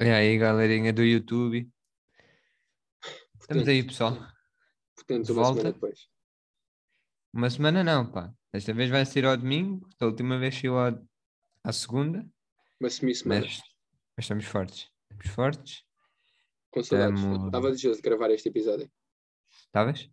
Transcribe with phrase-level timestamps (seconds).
[0.00, 1.68] E aí, galerinha do YouTube.
[3.40, 4.12] Estamos Potente, aí, pessoal.
[5.08, 5.54] De uma volta.
[5.60, 6.08] semana depois.
[7.32, 8.32] Uma semana não, pá.
[8.52, 9.88] Desta vez vai ser ao domingo.
[9.98, 11.02] Da última vez saiu ao-
[11.64, 12.24] à segunda.
[12.80, 13.40] Uma semi-semana.
[13.40, 13.56] Mas,
[14.16, 14.88] mas estamos fortes.
[15.10, 15.84] Estamos fortes.
[16.70, 17.18] Com saudades.
[17.20, 18.90] estamos- Estava desejoso de gravar este episódio.
[19.50, 20.08] Estavas?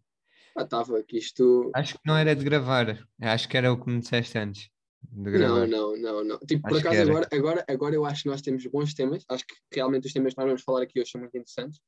[0.58, 1.72] Ah, estava que isto.
[1.76, 3.06] Acho que não era de gravar.
[3.22, 4.70] Acho que era o que me disseste antes.
[5.12, 6.40] Não, não, não, não.
[6.40, 9.24] Tipo, por Acho que acaso, agora, agora, agora eu acho que nós temos bons temas.
[9.30, 11.80] Acho que realmente os temas que nós vamos falar aqui hoje são muito interessantes.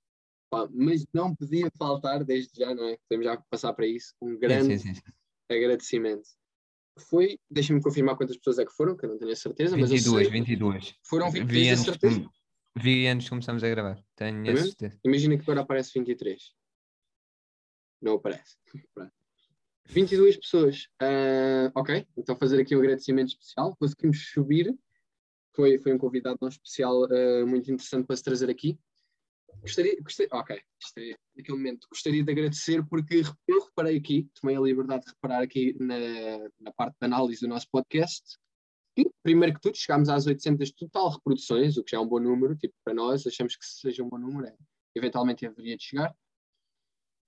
[0.50, 2.98] Pá, mas não podia faltar, desde já, não é?
[3.10, 5.02] Podemos já passar para isso, um grande sim, sim, sim.
[5.52, 6.28] agradecimento.
[7.10, 9.92] Foi, deixa-me confirmar quantas pessoas é que foram, que eu não tenho a certeza, mas
[9.92, 10.96] eu 22, sei, 22.
[11.04, 12.30] foram 20, Vi tens a antes, certeza?
[12.78, 14.04] vi antes de começarmos a gravar.
[14.16, 15.00] Tenho Tá a certeza.
[15.04, 16.42] Imagina que agora aparece 23.
[18.02, 18.56] Não aparece.
[18.94, 19.17] Pronto.
[19.88, 20.88] 22 pessoas.
[21.02, 23.76] Ah, ok, então fazer aqui um agradecimento especial.
[23.78, 24.76] Conseguimos subir.
[25.56, 28.78] Foi, foi um convidado não especial ah, muito interessante para se trazer aqui.
[29.62, 31.88] Gostaria, gostaria, ok, é naquele momento.
[31.90, 35.98] Gostaria de agradecer porque eu reparei aqui, tomei a liberdade de reparar aqui na,
[36.60, 38.38] na parte de análise do nosso podcast.
[38.96, 42.20] E, primeiro que tudo, chegámos às 800 total reproduções, o que já é um bom
[42.20, 44.56] número, tipo, para nós, achamos que seja um bom número, é,
[44.96, 46.16] eventualmente haveria de chegar.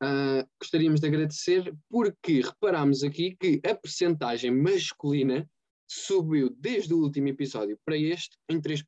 [0.02, 5.50] Ah, gostaríamos de agradecer porque reparámos aqui que a percentagem masculina
[5.88, 8.86] subiu desde o último episódio para este em 3%.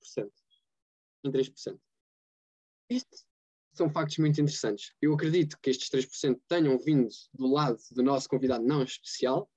[1.25, 1.79] Em 3%.
[2.89, 3.25] Isto
[3.73, 4.93] são factos muito interessantes.
[5.01, 9.49] Eu acredito que estes 3% tenham vindo do lado do nosso convidado não especial.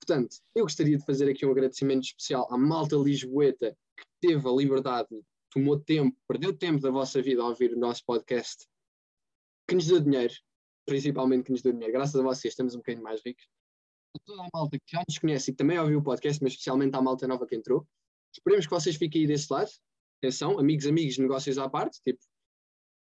[0.00, 4.52] Portanto, eu gostaria de fazer aqui um agradecimento especial à malta lisboeta que teve a
[4.52, 5.08] liberdade,
[5.50, 8.66] tomou tempo, perdeu tempo da vossa vida a ouvir o nosso podcast,
[9.66, 10.34] que nos deu dinheiro,
[10.88, 11.92] principalmente que nos deu dinheiro.
[11.92, 13.46] Graças a vocês estamos um bocadinho mais ricos.
[14.16, 16.52] A toda a malta que já nos conhece e que também ouviu o podcast, mas
[16.52, 17.86] especialmente à malta nova que entrou.
[18.32, 19.70] Esperemos que vocês fiquem aí desse lado.
[20.20, 22.00] Atenção, amigos, amigos, negócios à parte.
[22.02, 22.18] Tipo,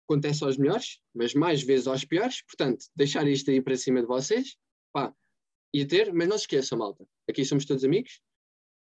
[0.06, 2.42] acontece aos melhores, mas mais vezes aos piores.
[2.42, 4.56] Portanto, deixar isto aí para cima de vocês.
[4.92, 5.14] Pá,
[5.74, 7.06] ia ter, mas não se esqueçam, malta.
[7.28, 8.20] Aqui somos todos amigos.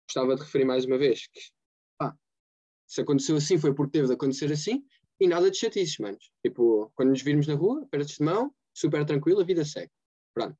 [0.07, 1.41] Gostava de referir mais uma vez que,
[1.99, 2.15] pá,
[2.87, 4.85] se aconteceu assim foi porque teve de acontecer assim
[5.19, 6.31] e nada de chatices, manos.
[6.45, 9.91] Tipo, quando nos virmos na rua, apertos de mão, super tranquilo, a vida segue.
[10.35, 10.57] Pronto.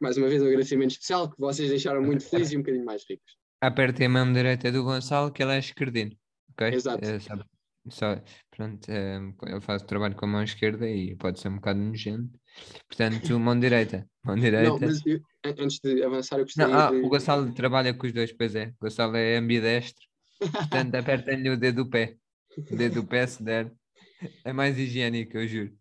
[0.00, 3.04] Mais uma vez um agradecimento especial que vocês deixaram muito felizes e um bocadinho mais
[3.08, 3.36] ricos.
[3.60, 6.16] Apertem a mão direita do Gonçalo, que ele é esquerdino.
[6.52, 6.68] Ok?
[6.68, 7.04] Exato.
[7.04, 7.36] É, só,
[7.90, 11.56] só- pronto, é, ele faz o trabalho com a mão esquerda e pode ser um
[11.56, 12.40] bocado nojento.
[12.88, 14.08] Portanto, mão direita.
[14.24, 14.70] Mão direita.
[14.70, 16.96] Não, mas eu, an- antes de avançar, eu Não, gostaria ah, de...
[16.96, 18.68] o Gonçalo trabalha com os dois, pois é.
[18.80, 20.02] O Gonçalo é ambidestro.
[20.38, 22.16] Portanto, apertem-lhe o dedo do pé.
[22.56, 23.70] O dedo do pé, se der.
[24.42, 25.72] É mais higiênico, eu juro.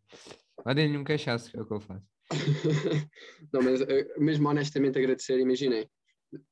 [0.65, 2.05] Olhem-lhe um cachaço, que é o que eu faço.
[3.53, 5.89] não, mas eh, mesmo honestamente agradecer, imaginei.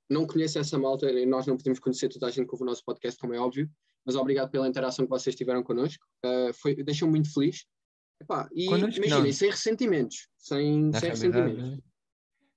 [0.10, 2.66] Não conheço essa malta, e nós não podemos conhecer toda a gente que ouve o
[2.68, 3.70] nosso podcast, como é óbvio,
[4.06, 6.04] mas obrigado pela interação que vocês tiveram connosco.
[6.24, 7.66] Eh, foi, deixou-me muito feliz.
[8.20, 9.32] Epá, e Connosco imaginem, não.
[9.34, 10.28] sem ressentimentos.
[10.40, 11.80] Sem, Na sem ressentimentos.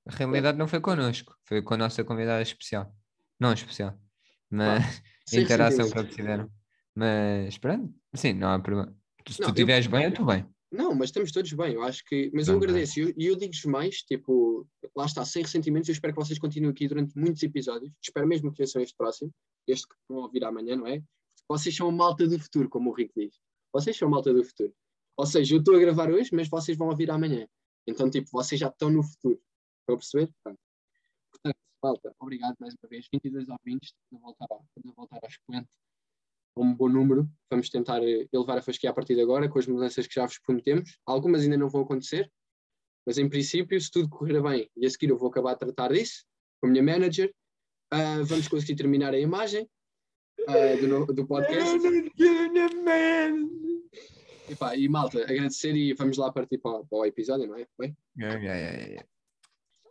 [0.06, 2.94] a realidade não foi connosco, foi com a nossa convidada especial.
[3.38, 3.98] Não especial,
[4.48, 4.86] mas a
[5.26, 6.50] Sem interação que tiveram.
[6.94, 8.96] Mas pronto, sim, não há problema.
[9.28, 10.46] Se Não, tu eu- estiveres bem, eu estou bem.
[10.72, 12.30] Não, mas estamos todos bem, eu acho que.
[12.32, 16.12] Mas eu agradeço e eu, eu digo-vos mais, tipo, lá está, sem ressentimentos, eu espero
[16.14, 17.92] que vocês continuem aqui durante muitos episódios.
[18.00, 19.32] Espero mesmo que ouçam este próximo,
[19.66, 21.02] este que vão ouvir amanhã, não é?
[21.48, 23.34] Vocês são a malta do futuro, como o Rico diz.
[23.72, 24.72] Vocês são a malta do futuro.
[25.16, 27.48] Ou seja, eu estou a gravar hoje, mas vocês vão ouvir amanhã.
[27.86, 29.42] Então, tipo, vocês já estão no futuro.
[29.80, 30.32] Estão a perceber?
[30.44, 30.58] Pronto.
[31.32, 33.08] Portanto, malta, obrigado mais uma vez.
[33.12, 35.36] 22 ouvintes, estamos a voltar, ao- a voltar aos
[36.56, 37.28] 50 um bom número.
[37.50, 40.26] Vamos tentar eh, elevar a fasquia a partir de agora, com as mudanças que já
[40.26, 40.98] vos prometemos.
[41.06, 42.30] Algumas ainda não vão acontecer,
[43.06, 45.92] mas em princípio, se tudo correr bem, e a seguir eu vou acabar a tratar
[45.92, 46.24] disso,
[46.60, 47.32] com a minha manager,
[47.90, 49.68] ah, vamos conseguir terminar a imagem
[50.46, 51.78] ah, do, no- do podcast.
[54.48, 57.66] E, pá, e malta, agradecer e vamos lá partir para, para o episódio, não é?
[57.78, 57.96] Bem?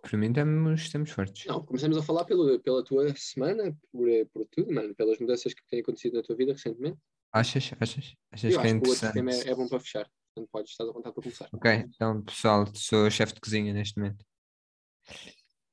[0.01, 1.45] Por mim estamos, estamos fortes.
[1.45, 5.53] Não, começamos a falar pelo, pela tua semana, por, eh, por tudo, mano, pelas mudanças
[5.53, 6.97] que têm acontecido na tua vida recentemente.
[7.31, 7.71] Achas?
[7.79, 8.15] Achas?
[8.31, 9.13] Achas eu que é acho que o outro interessante?
[9.13, 10.09] tema é, é bom para fechar.
[10.33, 11.49] Portanto, podes estar à vontade para começar.
[11.51, 14.25] Ok, então pessoal, sou chefe de cozinha neste momento.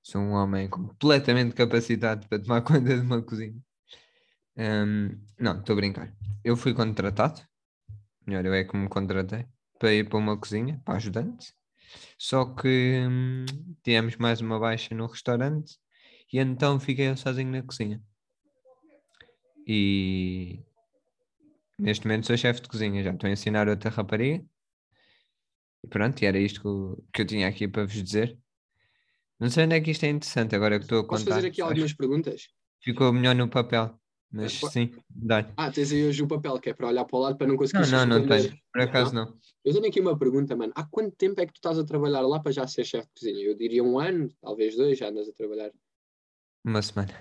[0.02, 3.60] Sou um homem completamente capacitado para tomar conta de uma cozinha.
[4.56, 6.14] Hum, não, estou a brincar.
[6.44, 7.42] Eu fui contratado,
[8.26, 9.46] melhor, eu é que me contratei
[9.78, 11.52] para ir para uma cozinha, para ajudante.
[12.18, 13.44] Só que hum,
[13.82, 15.78] tivemos mais uma baixa no restaurante
[16.32, 18.02] e então fiquei eu sozinho na cozinha.
[19.66, 20.60] E
[21.78, 24.44] neste momento sou chefe de cozinha, já estou a ensinar outra rapariga.
[25.84, 28.36] E pronto, e era isto que eu, que eu tinha aqui para vos dizer.
[29.38, 31.36] Não sei onde é que isto é interessante agora que estou a Posso contar.
[31.36, 32.48] fazer aqui algumas perguntas?
[32.80, 33.98] ficou melhor no papel.
[34.42, 34.70] Mas pá.
[34.70, 37.38] sim, dá Ah, tens aí hoje o papel, que é para olhar para o lado
[37.38, 38.54] para não conseguir Não, não, não tenho.
[38.72, 39.38] Por acaso não.
[39.64, 40.72] Eu tenho aqui uma pergunta, mano.
[40.76, 43.12] Há quanto tempo é que tu estás a trabalhar lá para já ser chefe de
[43.14, 43.44] cozinha?
[43.44, 45.70] Eu diria um ano, talvez dois, já andas a trabalhar.
[46.64, 47.12] Uma semana.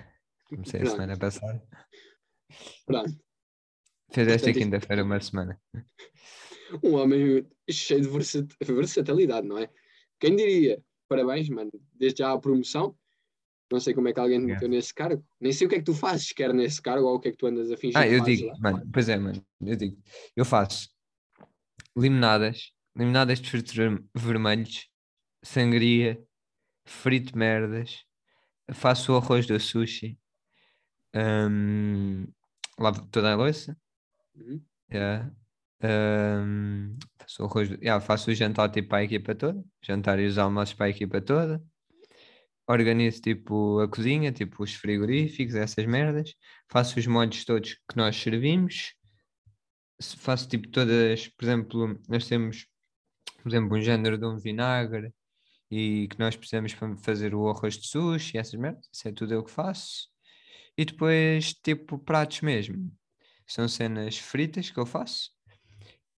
[0.49, 0.95] Comecei a Pronto.
[0.95, 1.67] semana passada.
[2.85, 3.17] Pronto.
[4.11, 5.59] Fez esta quinta-feira uma semana.
[6.83, 9.69] Um homem cheio de versat- versatilidade, não é?
[10.19, 10.83] Quem diria?
[11.07, 11.71] Parabéns, mano.
[11.93, 12.95] Desde já a promoção.
[13.71, 15.25] Não sei como é que alguém te meteu nesse cargo.
[15.39, 17.31] Nem sei o que é que tu fazes, quer nesse cargo ou o que é
[17.31, 18.55] que tu andas a fingir Ah, eu digo, lá.
[18.59, 19.97] mano, pois é, mano, eu digo,
[20.35, 20.89] eu faço
[21.97, 24.87] limonadas, limonadas de frutos ver- vermelhos,
[25.43, 26.21] sangria,
[26.85, 28.03] frito merdas,
[28.73, 30.17] faço o arroz do sushi,
[31.15, 32.27] hum,
[32.79, 33.77] lavo toda a louça,
[34.35, 34.61] Uhum.
[34.91, 35.31] yeah,
[35.81, 40.25] hum, faço o arroz, yeah, faço o jantar tipo para a equipa toda, jantar e
[40.27, 41.63] os almoços para a equipa toda,
[42.67, 46.33] organizo tipo a cozinha, tipo os frigoríficos, essas merdas,
[46.69, 48.93] faço os molhos todos que nós servimos,
[49.99, 52.67] se faço tipo todas, por exemplo, nós temos,
[53.41, 55.13] por exemplo, um género de um vinagre
[55.71, 59.33] e que nós precisamos para fazer o arroz de sushi, essas merdas, isso é tudo
[59.33, 60.09] eu que faço.
[60.77, 62.91] E depois, tipo, pratos mesmo.
[63.47, 65.31] São cenas fritas que eu faço.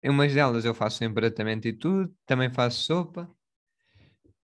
[0.04, 3.30] Em umas delas eu faço empratamento e tudo, também faço sopa.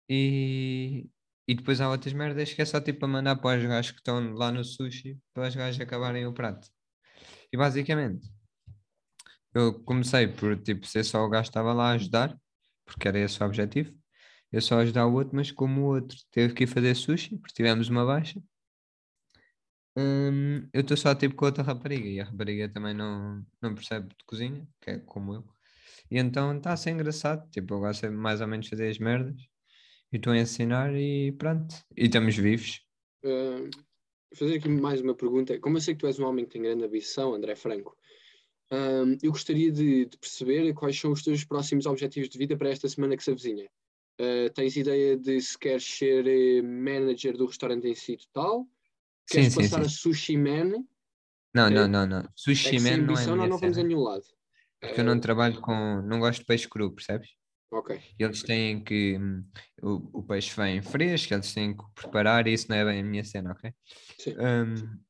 [0.09, 1.09] E,
[1.47, 3.99] e depois há outras merdas que é só tipo para mandar para os gajos que
[3.99, 6.69] estão lá no sushi para os gajos acabarem o prato.
[7.53, 8.29] E basicamente,
[9.55, 12.39] eu comecei por tipo ser só o gajo que estava lá a ajudar,
[12.85, 13.93] porque era esse o objetivo.
[14.53, 17.55] Eu só ajudar o outro, mas como o outro teve que ir fazer sushi, porque
[17.55, 18.43] tivemos uma baixa,
[19.97, 24.09] hum, eu estou só tipo com outra rapariga e a rapariga também não, não percebe
[24.09, 25.45] de cozinha, que é como eu.
[26.11, 29.50] E então está a ser engraçado, tipo, eu gosto mais ou menos fazer as merdas
[30.13, 31.75] e estou a ensinar e pronto.
[31.97, 32.83] E estamos vivos.
[33.25, 33.71] Uh,
[34.35, 35.59] fazer aqui mais uma pergunta.
[35.59, 37.97] Como eu sei que tu és um homem que tem grande ambição, André Franco,
[38.73, 42.71] um, eu gostaria de, de perceber quais são os teus próximos objetivos de vida para
[42.71, 43.69] esta semana que se avizinha.
[44.21, 48.69] Uh, tens ideia de se queres ser eh, manager do restaurante em si total?
[49.27, 49.87] Sim, Queres sim, passar sim.
[49.87, 50.85] a sushi man?
[51.55, 51.75] Não, Ok.
[51.75, 52.19] não, não, não.
[52.19, 54.25] É Sushi sem man não é minha não vamos a nenhum lado.
[54.81, 56.03] Porque eu não trabalho com.
[56.03, 57.31] Não gosto de peixe cru, percebes?
[57.71, 58.01] Ok.
[58.19, 59.17] Eles têm que.
[59.19, 59.45] hum,
[59.83, 63.05] O, o peixe vem fresco, eles têm que preparar e isso não é bem a
[63.05, 63.73] minha cena, ok?
[64.19, 64.37] Sim.
[64.39, 65.01] Hum,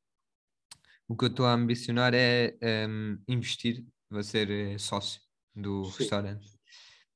[1.07, 2.55] o que eu estou a ambicionar é
[2.87, 5.19] hum, investir, vou ser eh, sócio
[5.55, 5.97] do Sim.
[5.97, 6.47] restaurante.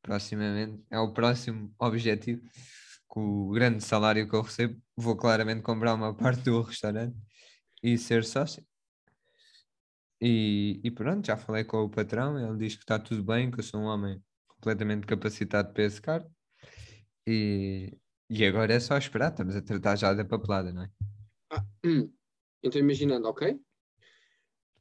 [0.02, 0.84] Proximamente.
[0.92, 2.42] É o próximo objetivo.
[3.08, 7.16] Com o grande salário que eu recebo, vou claramente comprar uma parte do restaurante
[7.82, 8.66] e ser sócio.
[10.22, 13.60] E, e pronto, já falei com o patrão, ele diz que está tudo bem, que
[13.60, 14.22] eu sou um homem
[14.66, 16.30] completamente capacitado para esse cargo.
[17.28, 17.96] E,
[18.30, 20.90] e agora é só esperar, estamos a tratar já da papelada, não é?
[21.52, 22.12] Ah, hum.
[22.64, 23.60] Então imaginando, ok?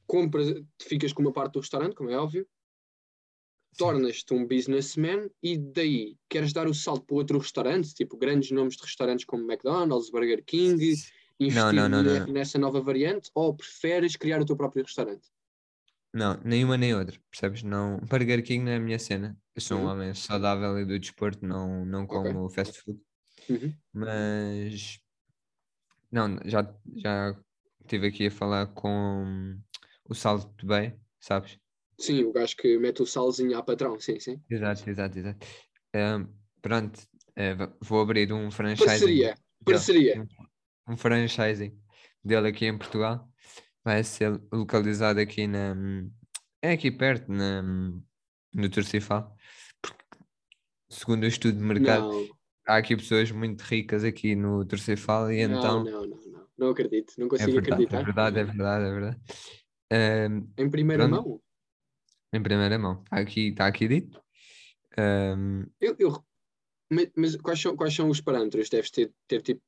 [0.07, 2.49] Compras, ficas com uma parte do restaurante, como é óbvio,
[3.77, 8.77] tornas-te um businessman e daí queres dar o salto para outro restaurante, tipo grandes nomes
[8.77, 10.95] de restaurantes como McDonald's, Burger King,
[11.39, 12.27] investir Não, não, não.
[12.29, 15.29] nessa nova variante, ou preferes criar o teu próprio restaurante?
[16.14, 17.64] Não, nenhuma nem outra, percebes?
[17.64, 19.37] Não, Burger King não é a minha cena.
[19.52, 19.90] Eu sou um Uhum.
[19.90, 23.00] homem saudável e do desporto, não, não como fast food.
[23.50, 23.75] Uhum.
[23.93, 25.00] Mas
[26.12, 26.62] não, já,
[26.97, 27.37] já
[27.80, 29.59] estive aqui a falar com
[30.09, 31.59] o Salto Bay, sabes?
[31.99, 34.40] Sim, o gajo que mete o salzinho à patrão, sim, sim.
[34.49, 35.47] Exato, exato, exato.
[35.94, 36.28] Ahm,
[36.62, 37.00] pronto,
[37.37, 38.87] eh, vou abrir um franchising.
[38.87, 40.26] Parceria, dele, parceria.
[40.87, 41.76] Um franchising
[42.25, 43.28] dele aqui em Portugal.
[43.85, 45.75] Vai ser localizado aqui na.
[46.62, 49.37] É aqui perto, na, no Torcifal.
[49.83, 50.03] Porque,
[50.88, 52.29] segundo o estudo de mercado, Não,
[52.67, 55.85] há aqui pessoas muito ricas aqui no Torcifal e não, então.
[55.85, 56.45] não, não, não.
[56.57, 58.05] Não acredito, não É consigo verdade, é acreditar.
[58.05, 59.21] verdade, é verdade, é verdade.
[59.93, 61.29] Ahm, Em primeira Pronto.
[61.29, 61.41] mão?
[62.33, 63.03] em primeira mão.
[63.05, 64.21] Está aqui, está aqui dito.
[64.97, 66.25] Ahm, Eu, eu-
[66.91, 68.69] mas, mas quais, são, quais são os parâmetros?
[68.71, 69.61] Deves ter, ter tipo.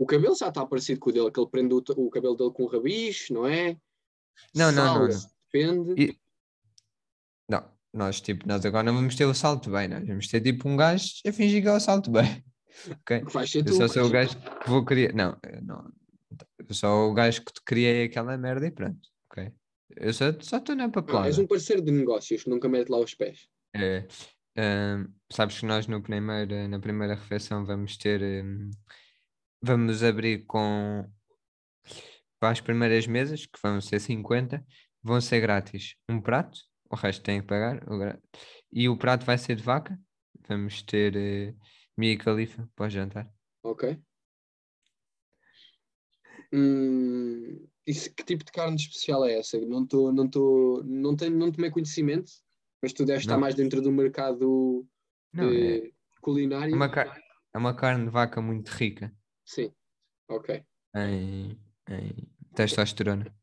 [0.00, 2.50] O cabelo já está parecido com o dele, que ele prende o, o cabelo dele
[2.52, 3.76] com um rabicho, não é?
[4.54, 5.08] Não, não, não,
[5.52, 6.02] Depende.
[6.02, 6.18] E-
[7.46, 10.66] Não, nós tipo, nós agora não vamos ter o salto bem, nós vamos ter tipo
[10.66, 12.24] um gajo a fingir que é o salto bem.
[13.02, 13.24] Ok?
[13.26, 15.12] Que vais ser Eu só sou o gajo que vou criar.
[15.12, 15.92] Não, eu não.
[16.66, 19.00] Eu sou o gajo que te criei aquela merda e pronto.
[19.28, 19.52] Ok?
[19.96, 21.26] Eu só estou na Ah, papelada.
[21.26, 23.48] és um parceiro de negócios que nunca mete lá os pés.
[23.74, 24.06] É,
[24.56, 28.22] ahm, sabes que nós no primeiro, na primeira refeição vamos ter.
[28.22, 28.70] ahm,
[29.62, 31.04] vamos abrir com.
[32.38, 34.64] Para as primeiras mesas, que vão ser 50,
[35.02, 35.96] vão ser grátis.
[36.08, 36.58] Um prato,
[36.90, 37.82] o resto tem que pagar.
[37.90, 38.20] o gra-
[38.72, 39.98] E o prato vai ser de vaca.
[40.48, 41.58] Vamos ter uh,
[41.96, 43.30] Mia Khalifa para o jantar.
[43.62, 43.98] Ok?
[46.52, 49.58] Hum, isso, que tipo de carne especial é essa?
[49.60, 52.32] Não, tô, não, tô, não, tenho, não tomei conhecimento,
[52.82, 54.86] mas tu deves estar mais dentro do mercado
[55.32, 55.90] Não, é, eh,
[56.20, 56.74] culinário.
[56.74, 57.20] uma car-
[57.54, 59.14] é uma carne de vaca muito rica
[59.50, 59.74] Sim,
[60.28, 60.48] ok,
[60.94, 63.34] em, em testosterona.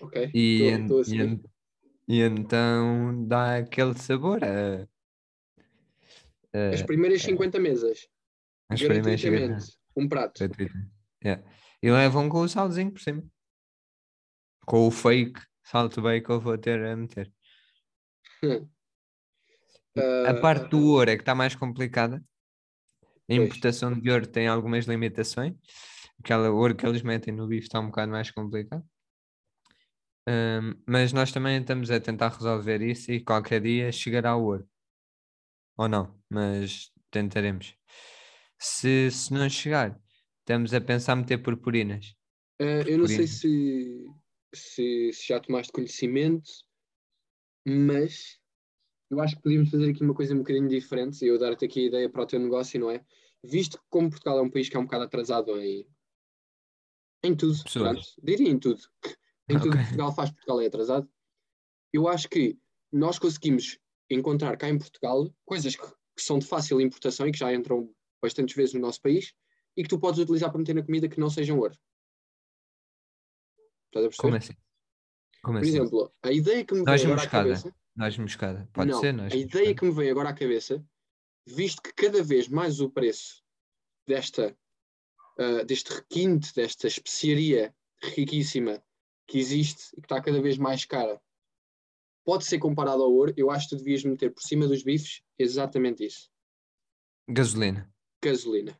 [0.00, 0.16] ok.
[0.34, 0.58] E,
[0.88, 1.50] Tô- tô a e
[2.08, 4.86] e então dá aquele sabor a,
[6.74, 8.08] As a- primeiras 50 mesas,
[8.68, 10.40] as primeiras gratuitamente, um prato.
[11.24, 11.42] Yeah.
[11.82, 13.22] E levam com o salzinho por cima.
[14.66, 17.30] Com o fake salto bem que eu vou ter a meter.
[19.96, 22.22] A Ah, parte do ouro é que está mais complicada.
[23.30, 25.54] A importação de ouro tem algumas limitações.
[26.18, 28.84] Aquela ouro que eles metem no bife está um bocado mais complicado.
[30.26, 34.68] Ahm, mas nós também estamos a tentar resolver isso e qualquer dia chegará o ouro.
[35.76, 37.74] Ou não, mas tentaremos.
[38.58, 39.98] Se, se não chegar,
[40.40, 42.14] estamos a pensar meter purpurinas.
[42.60, 44.06] ah, eu não sei se,
[44.52, 46.50] se, se já tomaste conhecimento,
[47.64, 48.39] mas
[49.10, 51.80] eu acho que podíamos fazer aqui uma coisa um bocadinho diferente e eu dar-te aqui
[51.80, 53.04] a ideia para o teu negócio, não é?
[53.42, 55.86] Visto que como Portugal é um país que é um bocado atrasado em,
[57.24, 58.80] em tudo, pronto, diria em tudo.
[59.48, 59.78] Em tudo que.
[59.78, 61.10] Portugal faz, Portugal é atrasado.
[61.92, 62.56] Eu acho que
[62.92, 67.38] nós conseguimos encontrar cá em Portugal coisas que, que são de fácil importação e que
[67.38, 69.34] já entram bastantes vezes no nosso país
[69.76, 71.76] e que tu podes utilizar para meter na comida que não sejam ouro.
[73.86, 74.22] Estás a perceber?
[74.22, 74.54] Como assim?
[75.42, 75.76] Como Por assim?
[75.76, 77.74] exemplo, a ideia que me veio agora à cabeça.
[77.96, 78.68] Nós moscada.
[78.72, 80.84] Pode não, ser nós a ideia que me veio agora à cabeça,
[81.46, 83.42] visto que cada vez mais o preço
[84.06, 84.56] desta,
[85.38, 88.82] ah, deste requinte, desta especiaria riquíssima
[89.26, 91.20] que existe e que está cada vez mais cara,
[92.24, 95.22] pode ser comparado ao ouro, eu acho que tu devias meter por cima dos bifes
[95.38, 96.30] exatamente isso.
[97.28, 97.92] Gasolina.
[98.22, 98.78] Gasolina.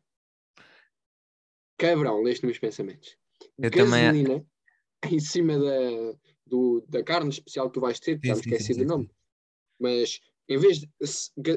[1.79, 3.17] Cabrão, leste meus pensamentos.
[3.59, 4.47] Eu também- Gasolina
[5.11, 6.19] em cima da,
[6.51, 9.11] do- da carne especial que tu vais ter, que já me esqueci do nome.
[9.79, 10.91] Mas em vez de.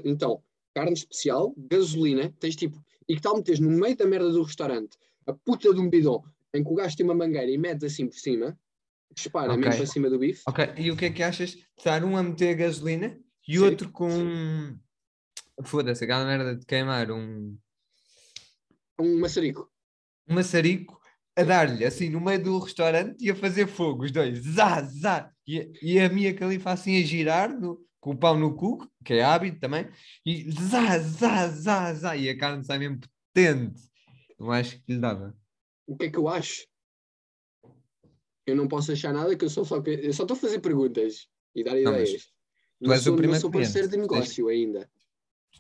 [0.06, 0.42] Então,
[0.74, 2.82] carne especial, gasolina, tens tipo.
[3.10, 4.98] E que tal meteres no meio da merda do restaurante
[5.28, 6.24] a puta de um bidon
[6.54, 8.58] em que o gajo tem uma mangueira e metes assim por cima,
[9.14, 9.58] dispara Ok.
[9.62, 10.44] mesmo para cima do bife.
[10.48, 13.66] Ok, e o que é que achas de estar um a meter gasolina e Sim,
[13.66, 14.78] outro com.
[15.64, 17.58] Foda-se, aquela merda de queimar um,
[19.00, 19.70] Um maçarico.
[20.28, 21.00] um maçarico
[21.36, 25.32] a dar-lhe assim no meio do restaurante e a fazer fogo, os dois, zá, zá,
[25.48, 29.14] e, e a minha califa assim a girar no- com o pau no cu, que
[29.14, 29.90] é hábito também,
[30.26, 33.82] e zá, zá, zá, zá, e a carne sai mesmo potente.
[34.38, 35.36] Eu acho que lhe dava.
[35.88, 36.66] O que é que eu acho?
[38.46, 39.78] Eu não posso achar nada que eu sou só.
[39.86, 42.24] Eu só estou a fazer perguntas e dar Não, ideias.
[42.26, 42.32] tu
[42.82, 44.90] Não és o sou, não primeiro sou parceiro de cliente, tens- negócio ainda.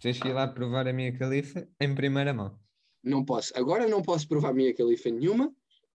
[0.01, 2.60] Tens que ir lá provar a minha califa em primeira mão.
[3.01, 3.53] Não posso.
[3.58, 5.53] Agora não posso provar a minha califa nenhuma.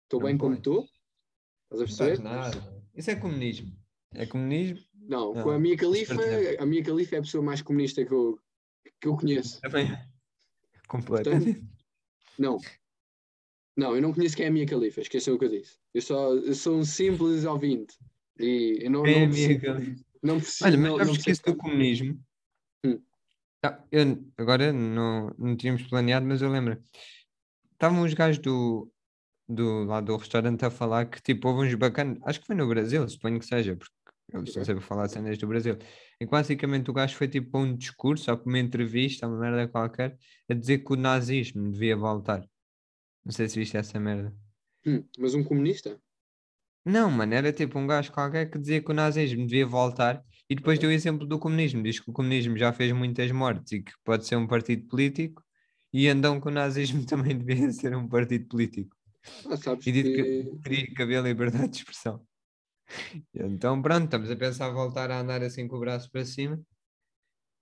[0.08, 0.66] Estou Não bem como podes.
[0.66, 0.88] estou.
[1.70, 2.22] Estás a Não perceber?
[2.22, 2.82] nada.
[2.94, 3.76] Isso é comunismo.
[4.14, 4.78] É comunismo.
[4.94, 6.14] Não, Não, com a minha califa,
[6.58, 8.40] a minha califa é a pessoa mais comunista que eu,
[9.00, 9.60] que eu conheço.
[9.60, 9.86] Também.
[10.88, 11.62] Completamente.
[12.38, 12.58] Não.
[13.76, 15.78] Não, eu não conheço quem é a minha califa, esqueceu o que eu disse.
[15.92, 17.94] Eu, só, eu sou um simples ouvinte.
[18.40, 20.04] E eu não, é não, a minha preciso, califa?
[20.22, 20.64] não preciso.
[20.64, 22.24] Olha, mas não, não isso do comunismo.
[22.84, 23.02] Hum.
[23.62, 26.82] Ah, eu, agora não, não tínhamos planeado, mas eu lembro.
[27.72, 28.90] Estavam os gajos do,
[29.48, 32.18] do, lá do restaurante a falar que tipo, houve uns bacanas.
[32.24, 33.92] Acho que foi no Brasil, suponho que seja, porque
[34.32, 35.76] eles estão sempre a falar cenas do Brasil.
[36.20, 39.66] E basicamente o gajo foi tipo a um discurso, ou para uma entrevista, uma merda
[39.68, 40.16] qualquer,
[40.48, 42.44] a dizer que o nazismo devia voltar.
[43.24, 44.34] Não sei se viste essa merda.
[44.86, 46.00] Hum, mas um comunista?
[46.84, 50.54] Não, mano, era tipo um gajo qualquer que dizia que o nazismo devia voltar e
[50.54, 51.82] depois deu o exemplo do comunismo.
[51.82, 55.44] Diz que o comunismo já fez muitas mortes e que pode ser um partido político
[55.92, 58.97] e então que o nazismo também devia ser um partido político.
[59.46, 60.58] Ah, sabes E diz que...
[60.62, 62.26] que que haver liberdade de expressão.
[63.34, 66.60] E Então pronto, estamos a pensar voltar a andar assim com o braço para cima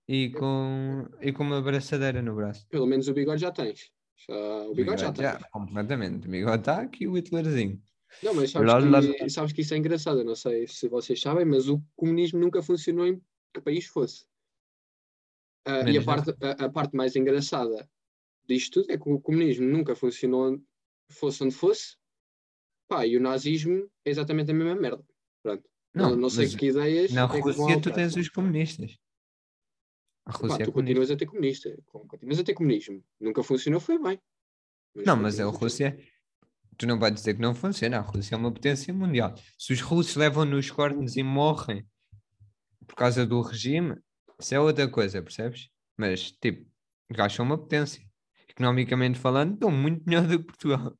[0.07, 2.65] e com, e com uma braçadeira no braço.
[2.69, 3.91] Pelo menos o bigode já tens.
[4.15, 4.35] Já,
[4.67, 5.43] o bigode já tens.
[5.51, 6.27] completamente.
[6.27, 7.81] O bigode está aqui o Hitlerzinho.
[8.23, 10.19] Não, mas sabes, Lá, lá, que, sabes que isso é engraçado.
[10.19, 13.21] Eu não sei se vocês sabem, mas o comunismo nunca funcionou em
[13.53, 14.25] que país fosse.
[15.65, 17.87] Ah, e a parte, a, a parte mais engraçada
[18.47, 20.57] disto tudo é que o comunismo nunca funcionou,
[21.13, 21.95] fosse onde fosse.
[22.87, 25.03] Pá, e o nazismo é exatamente a mesma merda.
[25.43, 25.63] Pronto.
[25.93, 27.11] Não, não, sei mas que ideias.
[27.11, 28.97] Na é Rússia tu tens os comunistas.
[30.25, 30.73] A Pá, Rússia é tu comunista.
[30.73, 31.77] continuas a ter comunista.
[31.85, 33.03] Continuas a ter comunismo.
[33.19, 34.19] Nunca funcionou, foi bem.
[34.95, 35.45] Não, mas a.
[35.45, 35.97] Rússia,
[36.77, 37.97] tu não vais dizer que não funciona.
[37.97, 39.35] A Rússia é uma potência mundial.
[39.57, 41.85] Se os russos levam nos cornos e morrem
[42.85, 43.95] por causa do regime,
[44.39, 45.69] isso é outra coisa, percebes?
[45.97, 46.69] Mas, tipo,
[47.11, 48.06] gajos são uma potência.
[48.49, 50.97] Economicamente falando, estão muito melhor do que Portugal.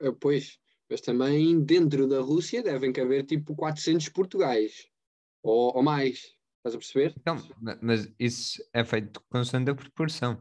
[0.00, 0.58] Ah, Pois,
[0.90, 4.86] Mas também dentro da Rússia devem caber tipo 400 Portugais.
[5.42, 6.34] Ou, ou mais.
[6.58, 7.14] Estás a perceber?
[7.18, 10.40] Então, ma- mas isso é feito constante a proporção.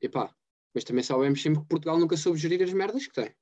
[0.00, 0.34] Epá,
[0.74, 3.34] mas também sabemos sempre que Portugal nunca soube gerir as merdas que tem.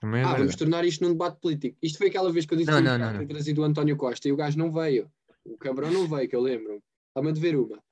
[0.00, 1.76] Também é ah, vamos tornar isto num debate político.
[1.82, 3.26] Isto foi aquela vez que eu disse Não, que não, tinha não, não.
[3.26, 5.10] trazido o António Costa e o gajo não veio.
[5.44, 6.82] O cabrão não veio, que eu lembro.
[7.08, 7.82] Está-me a dever uma.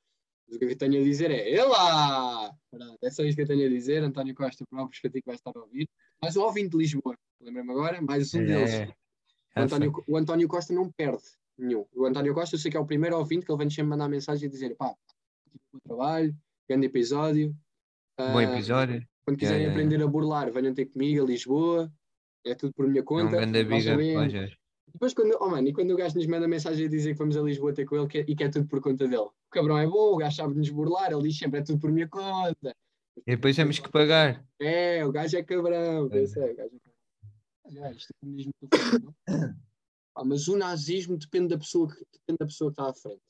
[0.49, 2.51] Mas o que eu tenho a dizer é, Elá!
[3.03, 4.03] É só isto que eu tenho a dizer.
[4.03, 5.87] António Costa, próprio que vai estar a ouvir.
[6.23, 7.17] Mais um ouvinte de Lisboa.
[7.41, 8.01] Lembra-me agora?
[8.01, 8.71] Mais um deles.
[8.71, 11.23] É, O é António, o António Costa não perde
[11.59, 11.85] nenhum.
[11.95, 14.09] O António Costa, eu sei que é o primeiro ouvinte que ele vem sempre mandar
[14.09, 14.95] mensagem e dizer: pá,
[15.73, 16.35] bom trabalho,
[16.67, 17.55] grande episódio.
[18.19, 19.07] Bom Ah, episódio.
[19.27, 21.93] Quando quiserem yeah, aprender a burlar, venham ter comigo a Lisboa.
[22.45, 23.37] É tudo por minha É um conta.
[23.37, 24.58] grande Nós
[24.93, 27.37] Depois, quando, oh, mano, e quando o gajo nos manda mensagem a dizer que vamos
[27.37, 29.23] a Lisboa ter com ele que é- e que é tudo por conta dele?
[29.23, 31.91] O cabrão é bom, o gajo sabe nos burlar, ele diz sempre: é tudo por
[31.93, 32.75] minha conta.
[33.27, 34.45] E depois temos que pagar.
[34.61, 36.09] É, o gajo é cabrão.
[36.13, 36.27] É.
[36.27, 37.85] sei, o gajo é cabrão.
[37.87, 38.53] É, isto é comunismo?
[40.17, 43.23] Ah, mas o nazismo depende da pessoa que, depende da pessoa que está à frente.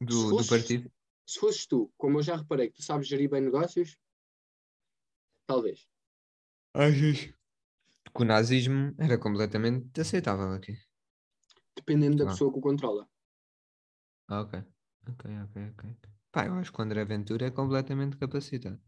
[0.00, 0.90] Do, do fosse- partido.
[1.26, 3.96] Se fosses tu, como eu já reparei que tu sabes gerir bem negócios,
[5.46, 5.86] talvez.
[6.74, 7.32] Achas?
[8.14, 10.74] Que o nazismo era completamente aceitável aqui.
[11.76, 12.30] Dependendo da Claro.
[12.30, 13.06] pessoa que o controla.
[14.28, 14.54] Ah, ok.
[15.08, 15.82] Ok, ok, ok.
[16.32, 18.80] Pá, eu acho que o André Ventura é completamente capacitado.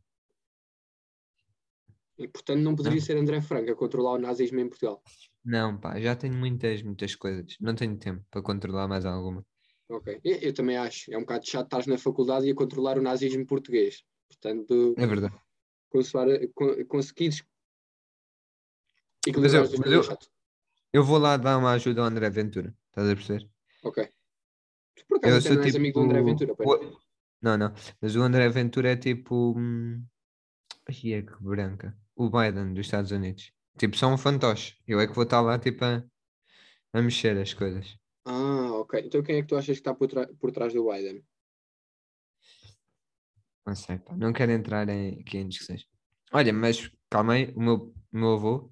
[2.23, 3.07] E portanto não poderia Não.
[3.07, 5.01] ser André Franco a controlar o nazismo em Portugal.
[5.45, 7.57] Não, pá, já tenho muitas, muitas coisas.
[7.61, 9.45] Não tenho tempo para controlar mais alguma.
[9.89, 10.21] Ok.
[10.25, 11.13] Eu, eu também acho.
[11.13, 14.03] É um bocado chato estar na faculdade e a controlar o nazismo português.
[14.29, 15.37] Portanto, É verdade.
[15.91, 17.45] consoar, con, conseguires
[19.27, 20.19] Mas eu- mas eu-.
[20.93, 22.75] Eu vou lá dar uma ajuda ao André Ventura.
[22.89, 23.49] Estás a perceber?
[23.83, 24.09] Ok.
[24.97, 25.77] Tu por acaso Eu sou tipo.
[25.79, 26.99] amigo do André Ventura, o-
[27.43, 27.75] Não, não.
[28.01, 29.55] Mas o André Ventura é tipo.
[29.59, 30.05] hum,
[30.89, 31.97] Ai, é que branca.
[32.15, 33.51] O Biden dos Estados Unidos.
[33.79, 34.77] Tipo, são um fantoche.
[34.87, 36.05] Eu é que vou estar lá, tipo, a,
[36.93, 37.97] a mexer as coisas.
[38.25, 39.01] Ah, ok.
[39.05, 40.09] Então quem é que tu achas que está por,
[40.39, 41.25] por trás do Biden?
[43.67, 44.15] Não sei, pá.
[44.17, 45.87] Não quero entrar em, aqui em discussões.
[46.33, 47.53] Olha, mas calma aí.
[47.57, 47.75] O meu,
[48.13, 48.71] o meu avô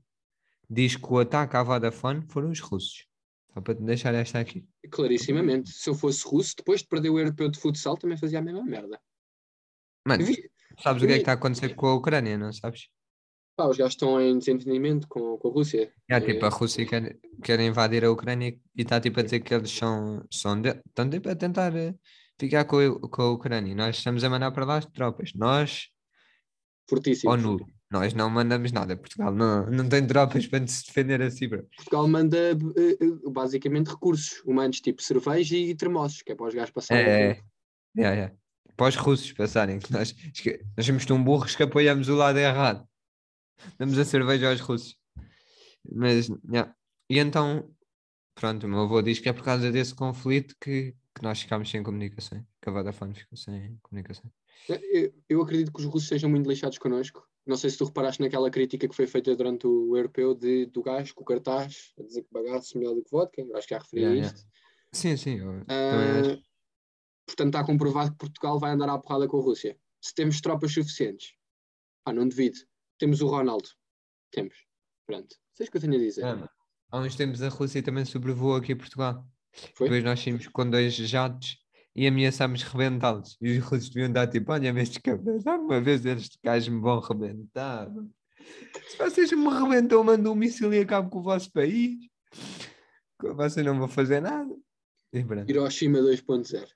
[0.73, 3.07] diz que o ataque à Vodafone foram os russos.
[3.53, 4.67] Só para te deixar esta aqui.
[4.91, 5.71] Clarissimamente.
[5.71, 8.65] Se eu fosse russo, depois de perder o europeu de futsal, também fazia a mesma
[8.65, 8.99] merda.
[10.07, 10.51] Mano, vi-
[10.83, 12.89] sabes o que é que está a acontecer com a Ucrânia, não sabes?
[13.55, 15.93] pá, os gajos estão em desentendimento com, com a Rússia.
[16.09, 19.53] É, tipo, a Rússia quer, quer invadir a Ucrânia e está tipo a dizer que
[19.55, 21.95] eles são, são de, estão tipo a tentar eh,
[22.41, 23.75] ficar com a, com a Ucrânia.
[23.75, 25.33] Nós estamos a mandar para lá as tropas.
[25.35, 25.89] Nós,
[26.89, 27.31] fortíssimo.
[27.31, 27.59] ONU,
[27.93, 28.97] nós não mandamos nada.
[28.97, 31.63] Portugal não, não tem tropas para se defender a si, bro.
[31.77, 36.55] Portugal manda eh, eh, basicamente recursos humanos, tipo cerveja e termossos, que é para os
[36.55, 37.05] gajos passarem.
[37.05, 37.41] É, é.
[37.95, 38.35] Yeah, yeah.
[38.75, 40.15] Para os russos passarem, que nós,
[40.75, 42.89] nós somos tão burros que apoiamos o lado errado.
[43.79, 44.97] Damos a cerveja aos russos.
[45.85, 46.75] Mas, yeah.
[47.11, 47.71] e então,
[48.35, 51.71] pronto, o meu avô diz que é por causa desse conflito que, que nós ficámos
[51.71, 54.33] sem comunicação, que a Vodafone ficou sem comunicação.
[55.29, 57.27] Eu, acredito que os russos sejam muito lixados connosco.
[57.45, 60.83] Não sei se tu reparaste naquela crítica que foi feita durante o europeu de, do
[60.83, 63.43] gajo com o cartaz a dizer que bagaço melhor do que vodka.
[63.43, 64.37] Eu acho que já referi Yeah, a yeah.
[64.37, 64.49] isto.
[64.93, 65.67] Sim, sim, acho.
[65.69, 66.39] Ah,
[67.27, 69.77] portanto, está comprovado que Portugal vai andar à porrada com a Rússia.
[70.01, 71.35] Se temos tropas suficientes,
[72.05, 72.59] ah, não devido.
[72.99, 73.69] Temos o Ronaldo.
[74.31, 74.55] Temos.
[75.07, 75.37] Pronto.
[75.55, 76.25] Sei o que eu tenho a dizer.
[76.91, 79.27] Há uns tempos a Rússia também sobrevoou aqui a Portugal.
[79.75, 79.89] Foi?
[79.89, 81.62] Depois nós saímos com dois jatos
[81.95, 83.37] e ameaçámos rebentá-los.
[83.41, 87.01] E os russos deviam dar tipo, olha, estes cabras, alguma vez estes gajos me vão
[87.01, 87.89] rebentar.
[88.89, 91.97] Se vocês me rebentam, mando um míssil e acabo com o vosso país.
[93.21, 94.55] Vocês não vão fazer nada.
[95.47, 96.67] Hiroshima 2.0.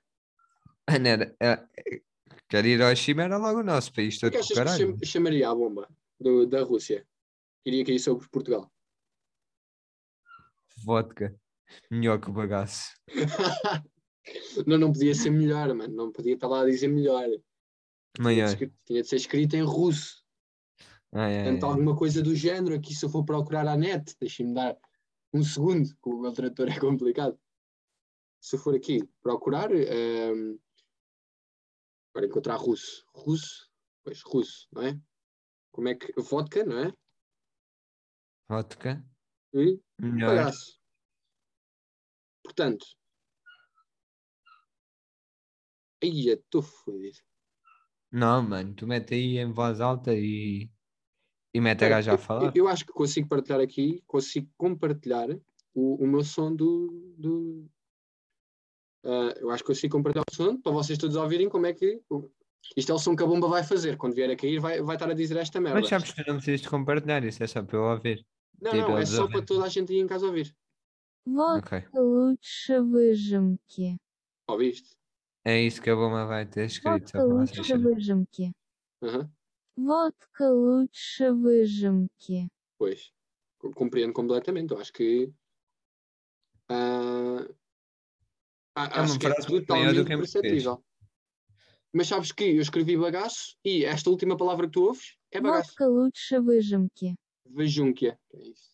[0.89, 1.69] Mano, era, era,
[2.47, 4.97] quer ir ao Hiroshima era logo o nosso país O todo que achas que caralho.
[5.03, 7.05] chamaria a bomba do- da Rússia?
[7.65, 8.71] Iria cair sobre Portugal.
[10.85, 11.35] Vodka.
[11.91, 12.93] Melhor que o bagaço.
[14.65, 15.93] não, não podia ser melhor, mano.
[15.93, 17.27] Não podia estar lá a dizer melhor.
[18.15, 20.23] Tinha de, tinha ser escrito em russo.
[21.13, 22.75] É, Portanto, alguma coisa do género.
[22.75, 24.77] Aqui, se eu for procurar à net, deixem-me dar
[25.33, 27.39] um segundo, que o meu trator é complicado.
[28.41, 30.57] Se eu for aqui procurar, ehm,
[32.13, 33.05] para encontrar russo.
[33.13, 33.69] Russo,
[34.03, 34.99] pois, russo, não é?
[35.71, 36.11] Como é que.
[36.19, 36.93] Vodka, não é?
[38.49, 39.05] Vodka.
[39.53, 40.35] E Melhor.
[40.35, 40.79] bagaço.
[42.43, 42.85] Portanto.
[46.02, 47.18] Aí, estou fodido.
[48.10, 50.68] Não, mano, tu mete aí em voz alta e,
[51.54, 52.52] e mete a Espera, gaja a eu- falar.
[52.56, 55.28] Eu, acho que consigo partilhar aqui, consigo compartilhar
[55.74, 57.14] o, o meu som do.
[57.16, 57.66] do
[59.04, 62.00] Ah, eu acho que consigo compartilhar o som para vocês todos ouvirem como é que.
[62.76, 63.96] Isto é o som que a bomba vai fazer.
[63.96, 65.80] Quando vier a cair, vai, vai estar a dizer esta merda.
[65.80, 68.24] Mas sabes que tu não precisas de compartilhar isso, é só para eu ouvir.
[68.60, 69.38] não, tipo, não, é eles só ouvem.
[69.38, 70.54] para toda a gente aí em casa ouvir.
[71.26, 71.80] Ok.
[71.80, 73.96] Vodka лучше выжимки.
[74.48, 74.95] Ouviste?
[75.46, 77.94] É isso que a bomba vai ter escrito, só Vodka para лучше vocês saberem.
[77.94, 78.52] выжимки.
[79.02, 79.30] Aham.
[79.76, 82.48] Vodka лучше выжимки.
[82.78, 83.12] Pois.
[83.58, 84.72] Co- Compreendo completamente.
[84.72, 85.32] Eu acho que.
[86.68, 87.46] ah,
[88.74, 90.32] a- É uma acho que é frase melhor do totalmente que em português.
[90.32, 90.84] perceptível.
[91.94, 95.68] Mas sabes que eu escrevi bagaço e esta última palavra que tu ouves é bagaço.
[95.70, 97.14] Vodka лучше выжимки.
[97.46, 98.18] Vejunquia.
[98.30, 98.72] Que é isso?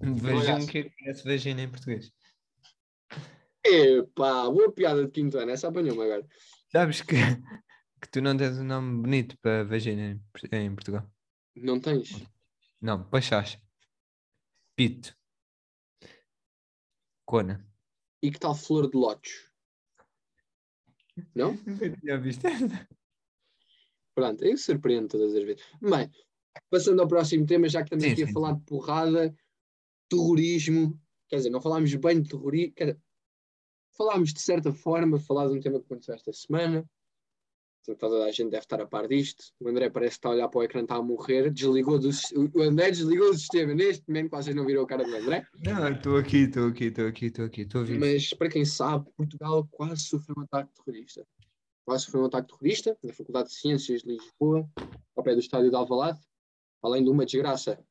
[0.00, 0.66] Vejam Bagaço.
[0.68, 2.12] que parece vagina em português.
[3.63, 5.51] Epá, boa piada de quinto ano.
[5.51, 6.25] Essa apanhou-me agora.
[6.71, 7.15] Sabes que,
[8.01, 10.19] que tu não tens um nome bonito para vagina
[10.51, 11.09] em, em Portugal?
[11.55, 12.09] Não tens?
[12.81, 13.61] Não, Pachacha.
[14.75, 15.15] Pito.
[17.25, 17.65] Cona.
[18.21, 19.51] E que tal flor de lótus?
[21.35, 21.53] Não?
[21.65, 22.43] Nunca tinha visto
[24.15, 25.63] Pronto, eu surpreendo todas as vezes.
[25.81, 26.09] Bem,
[26.69, 29.35] passando ao próximo tema, já que estamos Sim, aqui a sim, falar de porrada,
[30.09, 32.73] terrorismo, quer dizer, não falámos bem de terrorismo,
[33.99, 36.89] falámos de certa forma, falar de um tema que aconteceu esta semana.
[37.85, 39.43] Portanto, toda a gente deve estar a par disto.
[39.59, 42.09] O André parece que está a olhar para o ecrã, está a morrer, desligou do,
[42.55, 43.73] o André desligou o sistema.
[43.73, 45.45] Neste momento, vocês não viram a cara do André.
[45.65, 47.85] Não, estou aqui, estou aqui, estou aqui, estou aqui, estou a.
[47.85, 51.25] Mas para quem sabe, Portugal quase sofreu um ataque terrorista.
[51.83, 54.69] Quase sofreu um ataque terrorista na Faculdade de Ciências de Lisboa,
[55.15, 56.19] ao pé do estádio de Alvalade,
[56.81, 57.83] além de uma desgraça.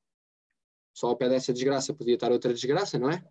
[0.95, 3.23] Só ao pé dessa desgraça podia estar outra desgraça, não é?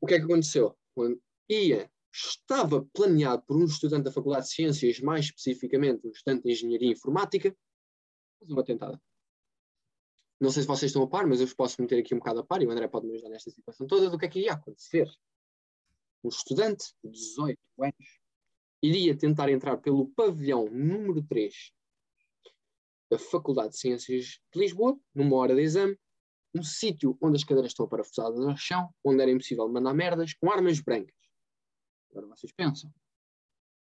[0.00, 0.76] O que é que aconteceu?
[0.96, 6.44] Quando ia, estava planeado por um estudante da Faculdade de Ciências, mais especificamente um estudante
[6.44, 7.54] de Engenharia Informática,
[8.40, 8.98] fazer um atentado.
[10.40, 12.40] Não sei se vocês estão a par, mas eu vos posso meter aqui um bocado
[12.40, 14.40] a par e o André pode me ajudar nesta situação toda do que é que
[14.40, 15.06] ia acontecer.
[16.24, 18.20] Um estudante de 18 anos
[18.82, 21.72] iria tentar entrar pelo pavilhão número 3
[23.10, 25.98] da Faculdade de Ciências de Lisboa, numa hora de exame,
[26.58, 30.50] um sítio onde as cadeiras estão parafusadas ao chão, onde era impossível mandar merdas, com
[30.50, 31.14] armas brancas.
[32.10, 32.92] Agora vocês pensam.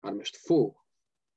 [0.02, 0.80] Armas de fogo,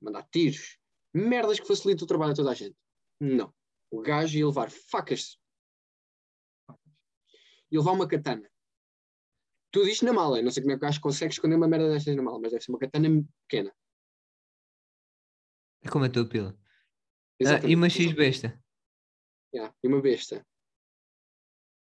[0.01, 0.77] mandar tiros,
[1.13, 2.75] merdas que facilitam o trabalho a toda a gente.
[3.19, 3.53] Não.
[3.91, 5.39] O gajo ia levar facas.
[7.71, 8.49] Ia levar uma katana.
[9.71, 10.39] Tudo isto na mala.
[10.39, 12.39] Eu não sei como é que o gajo consegue esconder uma merda destas na mala,
[12.39, 13.07] mas deve ser uma katana
[13.47, 13.75] pequena.
[15.81, 16.57] É como a tua pila.
[17.41, 18.61] Ah, e uma X besta.
[19.53, 20.45] Yeah, E uma besta.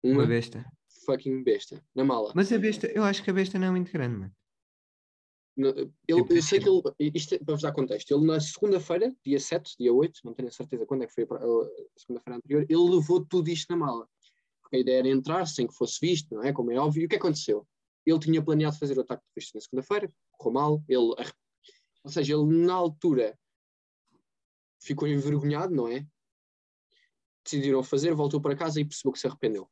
[0.03, 0.65] Uma, Uma besta.
[1.05, 1.85] fucking besta.
[1.95, 2.33] Na mala.
[2.35, 4.37] Mas a besta, eu acho que a besta não é muito grande, mano.
[5.57, 6.83] No- Ele, Tipo, eu sei que ele,
[7.15, 10.49] isto é para vos dar contexto, ele na segunda-feira, dia 7, dia 8, não tenho
[10.49, 13.77] a certeza quando é que foi a, a segunda-feira anterior, ele levou tudo isto na
[13.79, 14.07] mala.
[14.61, 16.53] Porque a ideia era entrar sem que fosse visto, não é?
[16.53, 17.03] Como é óbvio.
[17.03, 17.67] E o que aconteceu?
[18.05, 21.15] Ele tinha planeado fazer o ataque terrorista na segunda-feira, correu mal, ele,
[22.05, 23.39] ou seja, ele na altura
[24.81, 26.07] ficou envergonhado, não é?
[27.45, 29.71] Decidiram fazer, voltou para casa e percebeu que se arrependeu.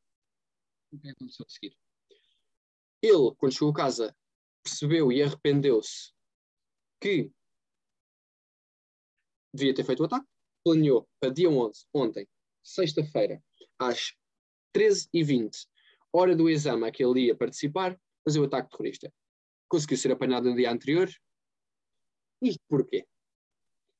[0.95, 1.77] O que aconteceu a seguir?
[3.01, 4.15] Ele, quando chegou a casa,
[4.63, 6.13] percebeu e arrependeu-se
[7.01, 7.29] que
[9.53, 10.25] devia ter feito o ataque,
[10.63, 12.27] planeou para dia 11, ontem,
[12.63, 13.43] sexta-feira,
[13.77, 14.13] às
[14.73, 15.67] 13h20,
[16.13, 19.13] hora do exame a que ele ia participar, fazer o ataque terrorista.
[19.67, 21.09] Conseguiu ser apanhado no dia anterior.
[22.41, 23.05] Isto porquê?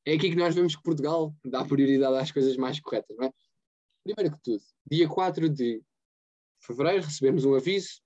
[0.06, 3.34] É aqui que nós vemos que Portugal dá prioridade às coisas mais corretas, não é?
[4.04, 5.84] Primeiro que tudo, dia 4 de
[6.66, 8.02] fevereiro recebemos um aviso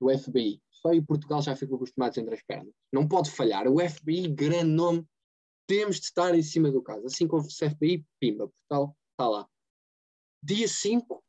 [0.00, 0.62] do FBI.
[0.70, 2.74] Só aí Portugal já ficou os tomates entre as pernas.
[2.92, 3.66] Não pode falhar.
[3.66, 5.06] O FBI, grande nome,
[5.66, 7.06] temos de estar em cima do caso.
[7.06, 9.48] Assim como o FBI, pimba, Portugal está lá.
[10.42, 11.24] Dia 5,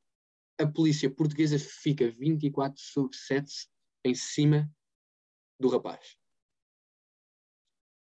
[0.60, 3.70] a polícia portuguesa fica 24 sobre 7
[4.04, 4.70] em cima
[5.60, 6.18] do rapaz.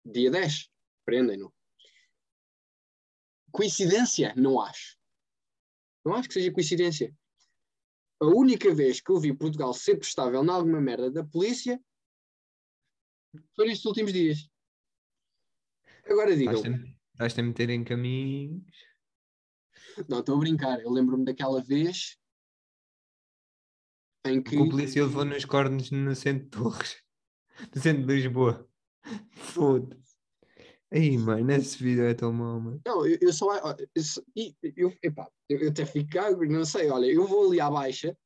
[0.05, 0.71] Dia 10,
[1.05, 1.53] prendem-no.
[3.51, 4.33] Coincidência?
[4.37, 4.97] Não acho.
[6.05, 7.15] Não acho que seja coincidência.
[8.21, 11.81] A única vez que eu vi Portugal ser prestável em alguma merda da polícia
[13.57, 14.49] foi nestes últimos dias.
[16.05, 16.55] Agora digam,
[17.13, 18.63] Estás-te a- meter em caminhos.
[20.09, 22.19] não estou a brincar, eu lembro-me daquela vez
[24.27, 27.03] em que Que o polícia levou nos cornos no centro de Torres.
[27.75, 28.67] No centro de Lisboa.
[29.33, 30.10] Foda-se.
[30.93, 32.81] Aí, mano, esse vídeo é tão mau, mano.
[32.85, 33.57] Não, eu, eu só.
[33.57, 36.11] Eu, eu, epá, eu, eu até fico
[36.49, 36.91] não sei.
[36.91, 38.17] Olha, eu vou ali à baixa,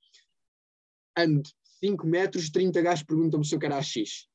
[1.16, 1.42] ando
[1.80, 4.26] 5 metros, 30 gajos perguntam-me se eu quero AX.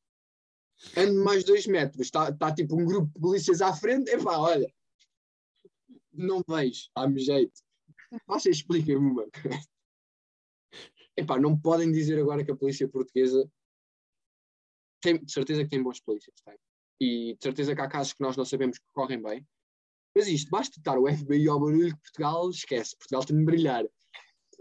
[0.96, 4.12] Ando mais 2 metros, está tá, tipo um grupo de polícias à frente.
[4.12, 4.72] Epá, olha,
[6.14, 7.62] não vejo, dá-me jeito.
[8.28, 9.68] Vocês expliquem-me coisa.
[11.18, 13.50] Epá, não podem dizer agora que a polícia portuguesa
[15.02, 16.58] tem de certeza que tem bons polícias, tem.
[17.00, 19.46] E de certeza que há casos que nós não sabemos que correm bem.
[20.16, 22.98] Mas isto, basta estar o FBI ao barulho que Portugal esquece.
[22.98, 23.86] Portugal tem de brilhar.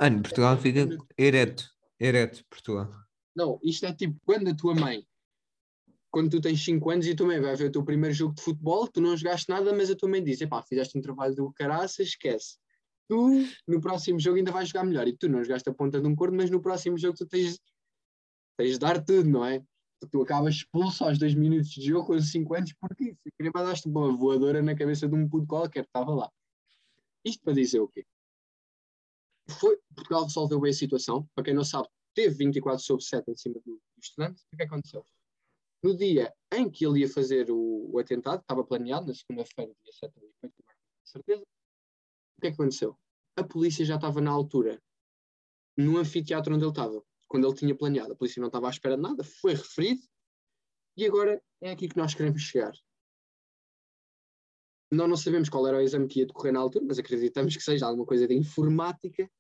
[0.01, 1.69] Mano, Portugal fica ereto.
[1.99, 2.93] Ereto, Portugal.
[3.35, 5.05] Não, isto é tipo quando a tua mãe,
[6.11, 8.35] quando tu tens 5 anos e a tua mãe vai ver o teu primeiro jogo
[8.35, 11.35] de futebol, tu não jogaste nada, mas a tua mãe diz: epá, fizeste um trabalho
[11.35, 12.57] do caraça, esquece.
[13.09, 15.09] Tu, no próximo jogo, ainda vais jogar melhor.
[15.09, 17.59] E tu não jogaste a ponta de um corno, mas no próximo jogo tu tens,
[18.57, 19.63] tens de dar tudo, não é?
[20.07, 23.89] Tu acabas expulso aos 2 minutos de jogo com 5 anos, porque se queria mandaste
[23.89, 26.31] uma voadora na cabeça de um puto qualquer que estava lá.
[27.25, 28.07] Isto para dizer o quê?
[29.51, 31.29] Foi, Portugal resolveu bem a situação.
[31.35, 34.43] Para quem não sabe, teve 24 sobre 7 em cima do, estudante.
[34.53, 35.05] O que é que aconteceu?
[35.83, 39.93] No dia em que ele ia fazer o, o atentado, estava planeado, na segunda-feira, dia
[39.93, 40.53] 7 de 8, com
[41.05, 41.43] certeza.
[41.43, 42.99] O que é que aconteceu?
[43.37, 44.81] A polícia já estava na altura,
[45.77, 48.13] no anfiteatro onde ele estava, quando ele tinha planeado.
[48.13, 50.03] A polícia não estava à espera de nada, foi referido,
[50.97, 52.73] e agora é aqui que nós queremos chegar.
[54.91, 57.63] Nós não sabemos qual era o exame que ia decorrer na altura, mas acreditamos que
[57.63, 59.31] seja alguma coisa de informática.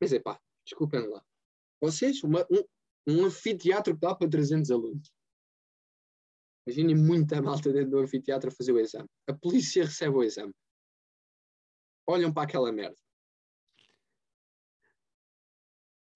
[0.00, 1.24] Mas é pá, desculpem lá.
[1.80, 2.62] Vocês, uma, um,
[3.08, 5.10] um anfiteatro que dá para 300 alunos.
[6.66, 9.08] Imaginem muita malta dentro do anfiteatro a fazer o exame.
[9.26, 10.54] A polícia recebe o exame.
[12.06, 13.01] Olham para aquela merda.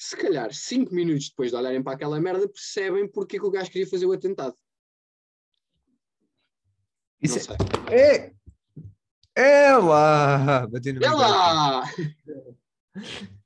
[0.07, 3.51] Se calhar, 5 minutos depois de olharem para aquela merda, percebem porque é que o
[3.51, 4.57] gajo queria fazer o atentado.
[7.21, 7.57] Isso não sei.
[7.91, 8.17] é...
[8.27, 8.37] é...
[9.35, 10.65] É lá!
[10.69, 11.83] Bati no É lá!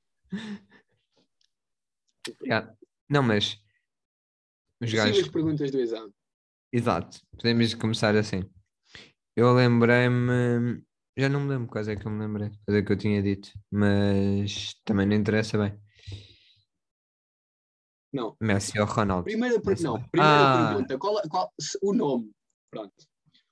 [2.45, 2.71] Yeah.
[3.09, 3.59] Não, mas
[4.79, 5.23] os gajos.
[5.23, 6.13] as perguntas do exame.
[6.71, 8.43] Exato, podemos começar assim.
[9.35, 10.83] Eu lembrei-me.
[11.17, 13.23] Já não me lembro quais é que eu me lembrei, quais é que eu tinha
[13.23, 15.75] dito, mas também não interessa bem.
[18.13, 18.35] Não.
[18.41, 19.23] Messi ou Ronaldo?
[19.23, 20.67] Primeira, per- não, primeira Ah.
[20.69, 20.97] pergunta.
[20.97, 22.31] Qual, qual- o nome.
[22.69, 22.93] Pronto.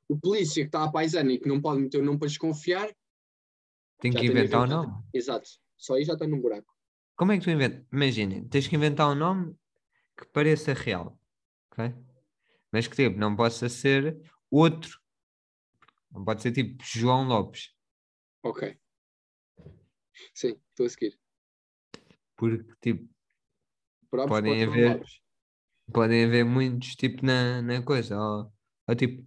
[0.09, 2.89] O polícia que está à paisana e que não pode meter o nome para desconfiar.
[4.01, 4.87] Tem que inventar o inventado.
[4.91, 5.03] nome.
[5.13, 5.47] Exato.
[5.77, 6.73] Só aí já está num buraco.
[7.15, 7.85] Como é que tu inventas?
[7.91, 9.55] Imagina, tens que inventar um nome
[10.17, 11.17] que pareça real,
[11.71, 11.93] ok?
[12.71, 14.19] Mas que tipo, não possa ser
[14.49, 14.99] outro.
[16.11, 17.73] Não pode ser tipo João Lopes,
[18.43, 18.77] Ok.
[20.33, 21.19] Sim, estou a seguir.
[22.35, 23.07] porque tipo,
[24.27, 25.01] Podem haver-
[25.93, 28.53] podem haver muitos tipo na, na coisa, ou,
[28.87, 29.25] ou tipo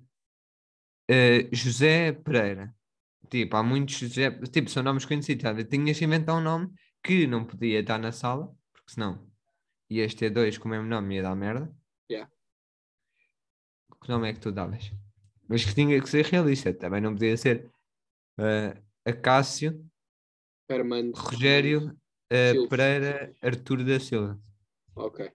[1.08, 2.74] eh, José Pereira.
[3.30, 5.42] Tipo, há muitos José, tipo, são nomes conhecidos.
[5.42, 5.64] sabe?
[5.64, 6.70] Tinhas que inventar um nome
[7.02, 9.26] que não podia estar na sala, porque senão
[9.90, 11.74] ias ter dois com o mesmo nome e ia dar merda.
[12.10, 12.30] Yeah.
[14.02, 14.92] Que nome é que tu davas?
[15.48, 17.70] Mas que tinha que ser realista, também não podia ser
[18.38, 19.84] eh, Acácio,
[20.68, 21.12] Armando.
[21.16, 21.96] Rogério
[22.32, 22.68] Silva.
[22.68, 24.40] Pereira, Artur da Silva.
[24.94, 25.30] Ok.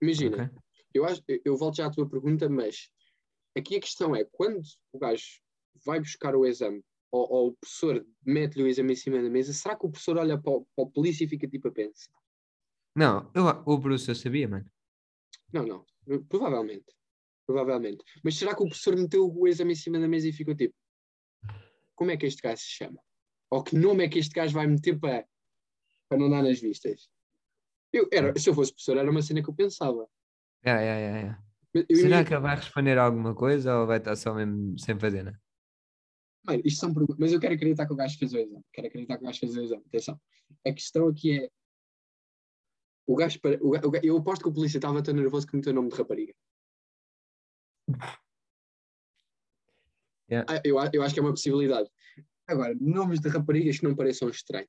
[0.00, 0.58] Imagina, ok?
[0.94, 2.90] eu, acho, eu- eu volto já à tua pergunta, mas
[3.56, 4.60] aqui a questão é quando
[4.92, 5.40] o gajo
[5.84, 9.52] vai buscar o exame ou, ou o professor mete-lhe o exame em cima da mesa,
[9.52, 12.12] será que o professor olha para o, para o polícia e fica tipo a pensar?
[12.94, 14.70] Não, eu, o Bruce eu sabia, mano.
[15.52, 15.86] Não, não.
[16.28, 16.94] Provavelmente.
[17.46, 18.04] Provavelmente.
[18.22, 20.74] Mas será que o professor meteu o exame em cima da mesa e ficou tipo:
[21.94, 23.00] como é que este gajo se chama?
[23.50, 25.26] Ou que nome é que este gajo vai meter para,
[26.08, 27.08] para não dar nas vistas?
[27.92, 30.06] Eu, era, se eu fosse professor, era uma cena que eu pensava.
[30.64, 31.44] Yeah, yeah, yeah, yeah.
[31.74, 34.78] Mas eu Será imagino- que ele vai responder alguma coisa ou vai estar só mesmo
[34.78, 35.40] sem fazer nada?
[36.44, 37.16] Mano, isto são perguntas.
[37.18, 38.64] Mas eu quero acreditar que o gajo fez o exame.
[38.72, 39.82] Quero acreditar que o gajo fez o exame.
[39.86, 40.20] Atenção.
[40.66, 41.50] A questão aqui é.
[43.06, 43.40] O gajo.
[43.40, 45.72] para- o ga- o ga- eu aposto que o polícia estava tão nervoso que meteu
[45.72, 46.34] o nome de rapariga.
[50.30, 50.44] Yeah.
[50.52, 51.88] Ah, Eu, eu acho que é uma possibilidade.
[52.46, 54.68] Agora, nomes de raparigas que não pareçam estranhos.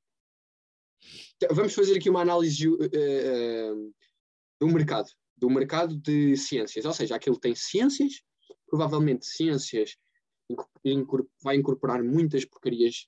[1.41, 3.71] Então, Vamos fazer aqui uma análise eh,
[4.59, 5.09] do mercado.
[5.37, 6.83] Do mercado de ciências.
[6.83, 8.21] Ou seja, aquilo tem ciências,
[8.67, 9.97] provavelmente ciências
[11.41, 13.07] vai incorporar muitas porcarias,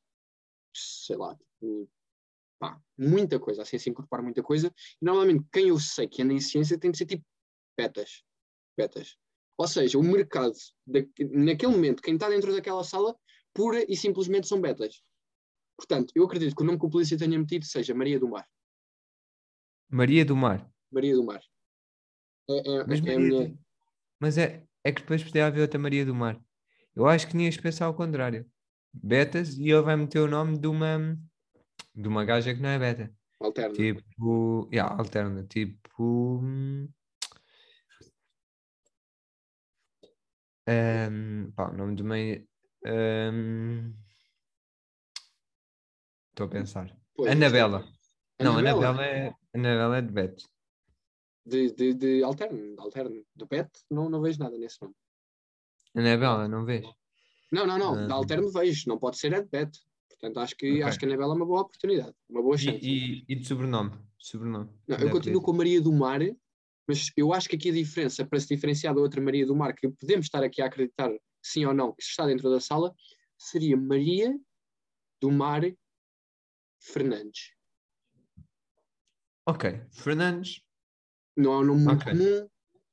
[0.74, 1.38] sei lá,
[2.60, 3.64] pá, muita coisa.
[3.64, 4.74] A ciência incorpora muita coisa.
[5.02, 7.26] E normalmente quem eu sei que anda em ciência tem de ser tipo
[7.78, 8.24] betas.
[8.78, 9.18] Betas.
[9.58, 10.54] Ou seja, o mercado,
[10.88, 13.18] da- naquele momento, quem está dentro daquela sala,
[13.54, 15.04] pura e simplesmente são betas.
[15.82, 18.48] Portanto, eu acredito que o nome que o polícia tenha metido seja Maria do Mar.
[19.90, 20.72] Maria do Mar.
[20.92, 21.42] Maria do Mar.
[22.48, 23.58] É, é- Mas, é Maria
[24.20, 26.40] Mas é, é que depois podia haver outra Maria do Mar.
[26.96, 28.46] Eu acho que tinhas pensar ao contrário.
[28.94, 31.18] Betas e ele vai meter o nome de uma
[31.96, 33.12] de uma gaja que não é beta.
[33.40, 33.74] Alterna.
[33.74, 35.44] Tipo, yeah, alterna.
[35.46, 36.40] Tipo.
[36.44, 36.88] hum,
[40.68, 42.48] ehm, pá, o nome de meio.
[46.32, 46.98] Estou a pensar.
[47.16, 47.86] Pois, Anabela.
[48.40, 48.90] Não, Anabela?
[48.90, 50.46] Anabela é, Anabela é de Beto.
[51.46, 53.26] De, de, de alterno, de alterno.
[53.36, 54.96] Do pet, não, não vejo nada nesse nome.
[55.96, 56.86] Anabela, não vês?
[57.52, 57.94] Não, não, não.
[57.96, 58.06] Ah.
[58.08, 59.78] De alterno vejo, não pode ser é de pet.
[60.10, 60.84] Portanto, acho que, Ok.
[60.84, 62.80] acho que a Anabela é uma boa oportunidade, uma boa E, chance.
[62.82, 63.92] e, e de sobrenome?
[64.18, 64.70] Sobrenome.
[64.88, 66.22] Não, eu continuo com a Maria do Mar,
[66.88, 69.74] mas eu acho que aqui a diferença, para se diferenciar da outra Maria do Mar,
[69.74, 72.94] que podemos estar aqui a acreditar sim ou não, que está dentro da sala,
[73.36, 74.38] seria Maria
[75.20, 75.64] do Mar
[76.82, 77.56] Fernandes.
[79.46, 79.88] Ok.
[79.92, 80.62] Fernandes.
[81.38, 82.12] Não é um nome muito Ok.
[82.12, 82.50] comum,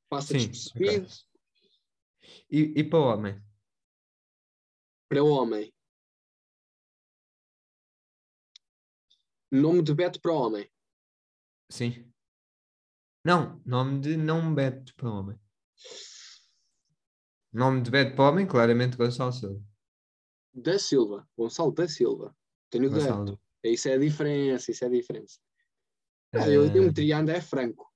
[0.08, 1.08] passa Sim, despercebido.
[2.50, 3.42] E, e para o homem?
[5.08, 5.72] Para homem.
[9.50, 10.70] Nome de Beto para homem.
[11.70, 12.12] Sim.
[13.24, 15.40] Não, nome de não Beto para homem.
[17.50, 19.64] Nome de Beto para homem, claramente Gonçalo Silva.
[20.52, 21.26] Da Silva.
[21.36, 22.36] Gonçalo da Silva.
[22.68, 22.90] Tenho.
[22.90, 23.40] Gonçalo.
[23.70, 25.38] Isso é a diferença, isso é a diferença.
[26.34, 27.86] Ah, eu, eu Eh, meteria André Franco.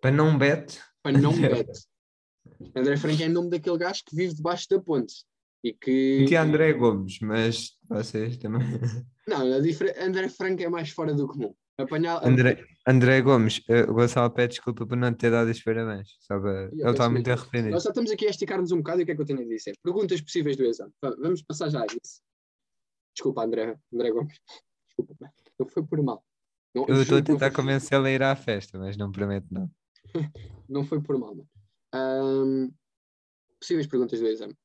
[0.00, 0.78] para não Beto.
[1.02, 1.78] Para não Beto.
[2.74, 5.24] André Franco é o nome daquele gajo que vive debaixo da ponte.
[5.64, 6.18] E que.
[6.20, 8.60] Metia André Gomes, mas vocês também.
[9.26, 9.40] Não.
[9.42, 11.52] André Franco é mais fora do comum.
[11.78, 12.24] Apanhar.
[12.24, 16.08] André, André Gomes, o Gonçalo pede desculpa por não te ter dado os parabéns.
[16.26, 16.70] Para...
[16.72, 17.72] Eu Ele está muito arrependido.
[17.72, 19.40] Nós só estamos aqui a esticar-nos um bocado e o que é que eu tenho
[19.40, 19.74] a dizer?
[19.82, 20.92] Perguntas possíveis do exame.
[21.02, 22.22] Va- Vamos passar já a isso.
[23.16, 24.38] Desculpa, André, André Gomes.
[24.88, 26.24] Desculpa, não foi por mal.
[26.74, 29.70] Não, Eu estou a tentar convencê-lo a ir à festa, mas não prometo não.
[30.68, 31.48] Não foi por mal, mano.
[31.92, 32.70] Ahm,
[33.60, 34.56] possíveis perguntas do exame.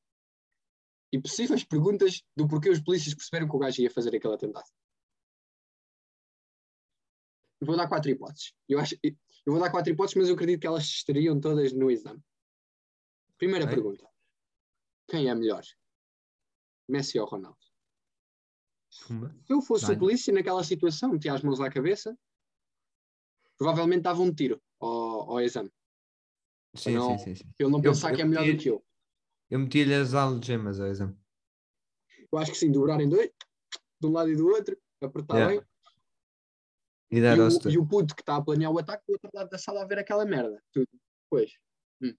[1.12, 4.70] E possíveis perguntas do porquê os polícias perceberam que o gajo ia fazer aquele atentado.
[7.62, 8.54] Vou dar quatro hipóteses.
[8.68, 9.14] Eu, acho, eu
[9.54, 12.22] vou dar quatro hipóteses, mas eu acredito que elas estariam todas no exame.
[13.38, 14.08] Primeira pergunta.
[15.08, 15.64] Quem é melhor?
[16.88, 17.71] Messi ou Ronaldo?
[18.92, 19.14] Se
[19.54, 19.96] eu fosse Vai.
[19.96, 22.16] o polícia naquela situação, metia as mãos à cabeça,
[23.58, 25.72] provavelmente dava um tiro ao, ao exame.
[26.76, 27.50] Sim, não- sim, sim, sim.
[27.58, 28.86] Ele não Eu- pensar eu que é melhor metia- do que eu.
[29.50, 31.18] Eu meti-lhe as algemas ao exame.
[32.32, 33.30] Eu acho que sim, dobrar em dois,
[34.00, 35.56] de um lado e do outro, apertar Yeah.
[35.62, 35.68] bem.
[37.12, 39.14] E E dar ao o, e o puto que está a planear o ataque do
[39.14, 40.62] outro lado da sala a ver aquela merda.
[40.72, 40.88] Tudo.
[41.30, 41.52] Pois.
[42.02, 42.14] Hum.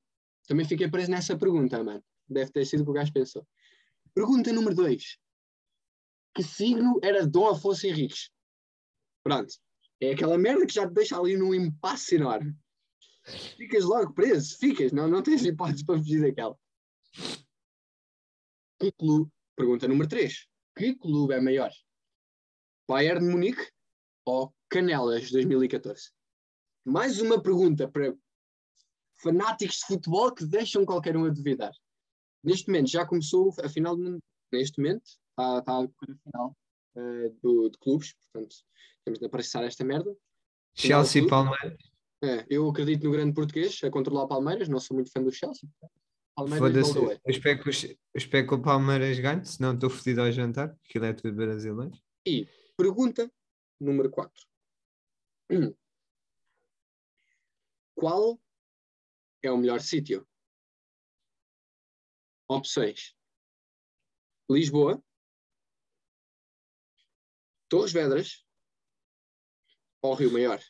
[0.46, 2.04] Também fiquei preso nessa pergunta, mano.
[2.28, 3.46] Deve ter sido o que o gajo pensou.
[4.14, 5.18] Pergunta número 2.
[6.35, 8.31] Que signo era Dom Afonso Henriques?
[9.23, 9.55] Pronto.
[10.01, 12.57] É aquela merda que já te deixa ali num impasse enorme.
[13.57, 14.57] Ficas logo preso.
[14.59, 14.92] Ficas.
[14.92, 16.59] Não, não tens hipótese para fugir daquela.
[18.81, 19.31] Que clube?
[19.55, 20.47] Pergunta número 3.
[20.77, 21.71] Que clube é maior?
[22.88, 23.71] Bayern de Munique
[24.25, 26.11] ou Canelas 2014?
[26.85, 28.12] Mais uma pergunta para
[29.23, 31.73] fanáticos de futebol que deixam qualquer um a duvidar.
[32.42, 34.18] Neste momento já começou a final do mundo.
[34.51, 36.57] Neste momento está, está a decorrer a final
[36.97, 38.55] eh, do, de clubes, portanto
[39.05, 40.14] temos de apreciar esta merda.
[40.75, 41.27] Chelsea e.
[41.29, 41.77] Palmeiras.
[42.25, 45.68] É, eu acredito no grande português a controlar Palmeiras, não sou muito fã do Chelsea.
[46.37, 46.95] Palmeiras.
[46.95, 50.75] Eu espero que, os- eu espero que o Palmeiras ganhe, senão estou fodido ao jantar.
[50.88, 51.92] Aquilo é tudo brasileiro.
[52.27, 53.31] E pergunta
[53.81, 54.33] número 4.
[57.97, 58.40] Qual
[59.42, 60.27] é o melhor sítio?
[62.49, 63.14] Opções:
[64.51, 65.03] Lisboa,
[67.72, 68.44] Torres Vedras
[70.02, 70.61] ou Rio Maior?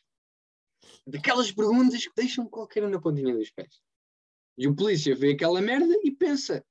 [1.05, 3.81] Daquelas perguntas que deixam qualquer um na pontinha dos pés.
[4.57, 6.65] E o polícia vê aquela merda e pensa: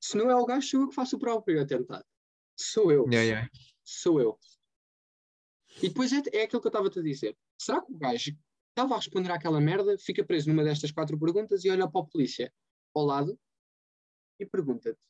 [0.00, 2.04] se não é o gajo, sou eu que faço o próprio atentado.
[2.56, 3.50] Sou eu Yeah, yeah.
[3.82, 4.38] sou eu.
[5.82, 7.36] E depois é, é aquilo que eu estava a dizer.
[7.60, 11.18] Será que o gajo que estava a responder àquela merda fica preso numa destas quatro
[11.18, 12.54] perguntas e olha para o polícia
[12.94, 13.36] ao lado
[14.38, 15.00] e pergunta-te: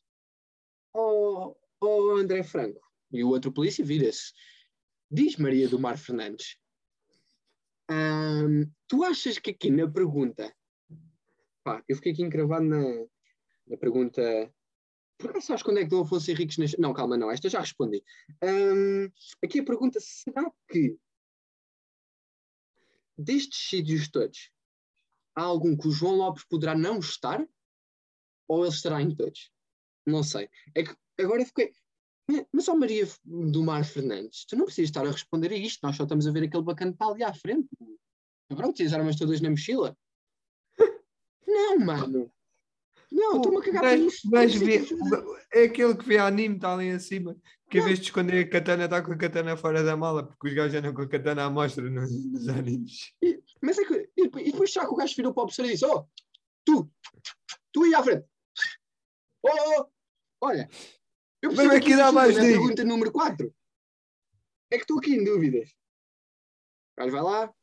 [0.94, 2.85] Oh, oh André Franco.
[3.16, 4.32] E o outro polícia vira-se:
[5.10, 6.58] Diz Maria do Mar Fernandes.
[7.88, 10.54] "Ahm, tu achas que aqui na pergunta.
[11.64, 12.82] Pá, eu fiquei aqui encravado na,
[13.66, 14.22] na pergunta.
[15.18, 16.78] Por acaso sabes quando é que Dom Afonso Henriques nasceu?
[16.80, 18.04] Não, calma, não, esta já respondi.
[19.42, 20.98] Aqui a pergunta: será que
[23.16, 24.50] destes sítios todos
[25.34, 27.46] há algum que o João Lopes poderá não estar?
[28.48, 29.50] Ou ele estará em todos?
[30.06, 30.48] Não sei.
[30.74, 31.72] É que agora fiquei.
[32.30, 35.80] "Eh, Mas, ó Maria do Mar Fernandes, tu não precisas estar a responder a isto,
[35.82, 37.68] nós só estamos a ver aquele está ali à frente.
[38.48, 39.96] Cabrão, tinhas armas todas na mochila?
[41.46, 42.30] Não, mano.
[43.10, 44.28] Não, estou-me a cagar para isso.
[44.30, 44.78] Não vê-
[45.52, 47.36] É aquele que vê anime, está ali em cima.
[47.70, 50.48] Que em vez de esconder a katana, está com a katana fora da mala, porque
[50.48, 53.12] os gajos andam com a katana à mostra nos, nos animes.
[53.60, 54.10] Mas é que.
[54.16, 56.06] E depois, e depois será que o gajo virou para o professor e disse: Oh,
[56.64, 56.90] tu,
[57.72, 58.26] tu aí à frente.
[59.42, 59.90] Oh, oh, oh,
[60.46, 60.68] olha.
[61.46, 62.60] Eu preciso aqui dar mais ajuda na dica.
[62.60, 63.54] pergunta número 4.
[64.70, 65.70] É que estou aqui em dúvidas.
[66.96, 67.54] O gajo vai lá,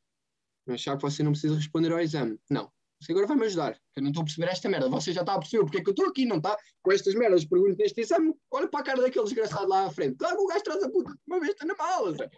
[0.69, 2.39] achar que você não precisa responder ao exame.
[2.49, 2.71] Não.
[3.01, 3.77] Você agora vai me ajudar.
[3.95, 4.88] Eu não estou a perceber esta merda.
[4.88, 6.57] Você já está a perceber porque é que eu estou aqui, não está?
[6.81, 10.15] Com estas merdas, pergunto neste exame, olha para a cara daquele desgraçado lá à frente.
[10.15, 12.13] Claro que o gajo traz a puta de uma vez está na mala.
[12.13, 12.29] Zé.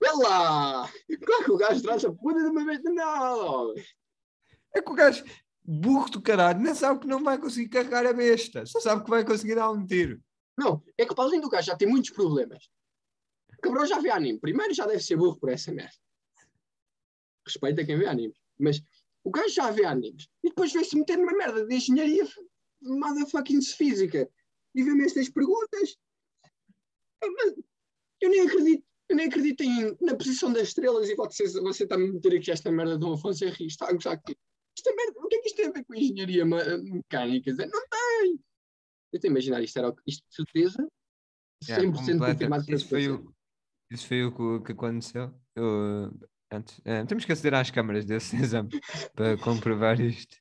[0.00, 0.90] Vê lá!
[1.26, 3.74] Claro que o gajo traz a puta de uma vez na mala.
[4.74, 5.22] É que o gajo,
[5.70, 8.64] burro do caralho, nem sabe que não vai conseguir carregar a besta.
[8.64, 10.18] Só sabe que vai conseguir dar um tiro.
[10.56, 12.70] Não, é que para além do gajo já tem muitos problemas.
[13.58, 14.40] O cabrão já vê anime.
[14.40, 15.94] Primeiro já deve ser burro por essa merda.
[17.46, 18.34] Respeita quem vê anime.
[18.58, 18.80] Mas
[19.22, 20.26] o gajo já vê animes.
[20.42, 22.26] E depois vê-se meter numa merda de engenharia
[22.80, 24.26] motherfucking física.
[24.74, 25.98] E vê-me estas perguntas.
[27.22, 27.26] Ah,
[28.22, 28.84] Eu nem acredito.
[29.10, 32.36] Eu nem acredito em, na posição das estrelas e você, você está a me meter
[32.36, 33.66] aqui esta merda de um Afonso Henrique.
[33.66, 34.36] Está a aqui.
[34.78, 37.50] Esta merda, o que é que isto tem a ver com engenharia ma- mecânica?
[37.52, 38.32] Não tem!
[39.12, 40.86] Eu estou a imaginar isto, era, isto de certeza,
[41.64, 43.34] 100% Yeah, confirmado que isso, foi o,
[43.90, 45.34] isso foi o que, que aconteceu.
[45.56, 46.16] Eu,
[46.52, 48.68] antes, eh, temos que aceder às câmaras desse exame
[49.16, 50.36] para comprovar isto.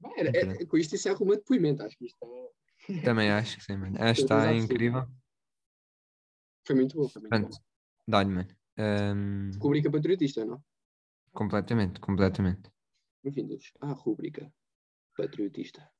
[0.00, 3.58] Bem, era- é- com isto isso é de depoimento, acho que isto é- Também acho
[3.58, 3.96] que sim, mano.
[4.00, 5.06] Acho que está incrível.
[6.66, 7.06] foi muito bom.
[7.10, 7.38] Foi muito bom.
[7.40, 7.58] Pronto,
[8.08, 8.48] dá-lhe, mano.
[8.78, 10.62] Ahm, Rubrica patriotista, não?
[11.32, 12.70] completamente, completamente.
[13.22, 14.52] Bem-vindos à rubrica
[15.16, 15.90] patriotista.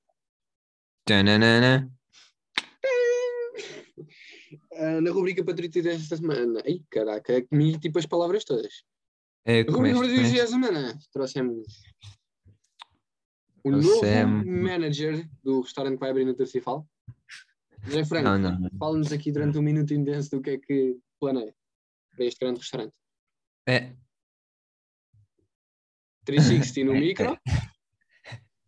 [1.05, 1.91] Tananana.
[4.73, 8.85] Ah, na rubrica patriotista desta semana, ai caraca, comi tipo as palavras todas.
[9.45, 11.67] É, Na rubrica patriotista desta semana, trouxemos
[13.65, 16.89] o novo manager do restaurante que vai abrir no Tercifal.
[17.83, 18.71] José Franco, Não, não, não.
[18.79, 21.55] fala-nos aqui durante um minuto intenso do que é que planeia
[22.15, 22.95] para este grande restaurante.
[23.67, 23.93] É,
[26.33, 27.39] 360 no micro?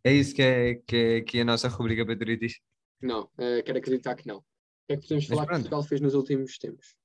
[0.04, 2.60] é isso que é, que é, que é a nossa rubrica patriotista.
[3.02, 4.38] Não, eh, quero acreditar que não.
[4.38, 4.44] O
[4.86, 5.52] que é que podemos Mas falar que.
[5.54, 6.96] Portugal fez nos últimos tempos?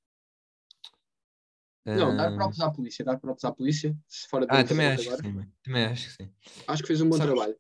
[1.85, 5.09] Não, dar props à polícia, dar props à polícia, se fora Ah, também acho que
[5.09, 5.21] agora.
[5.23, 5.53] sim, mano.
[5.63, 6.31] Também acho que sim.
[6.67, 7.55] Acho que fez um bom Sabes- trabalho.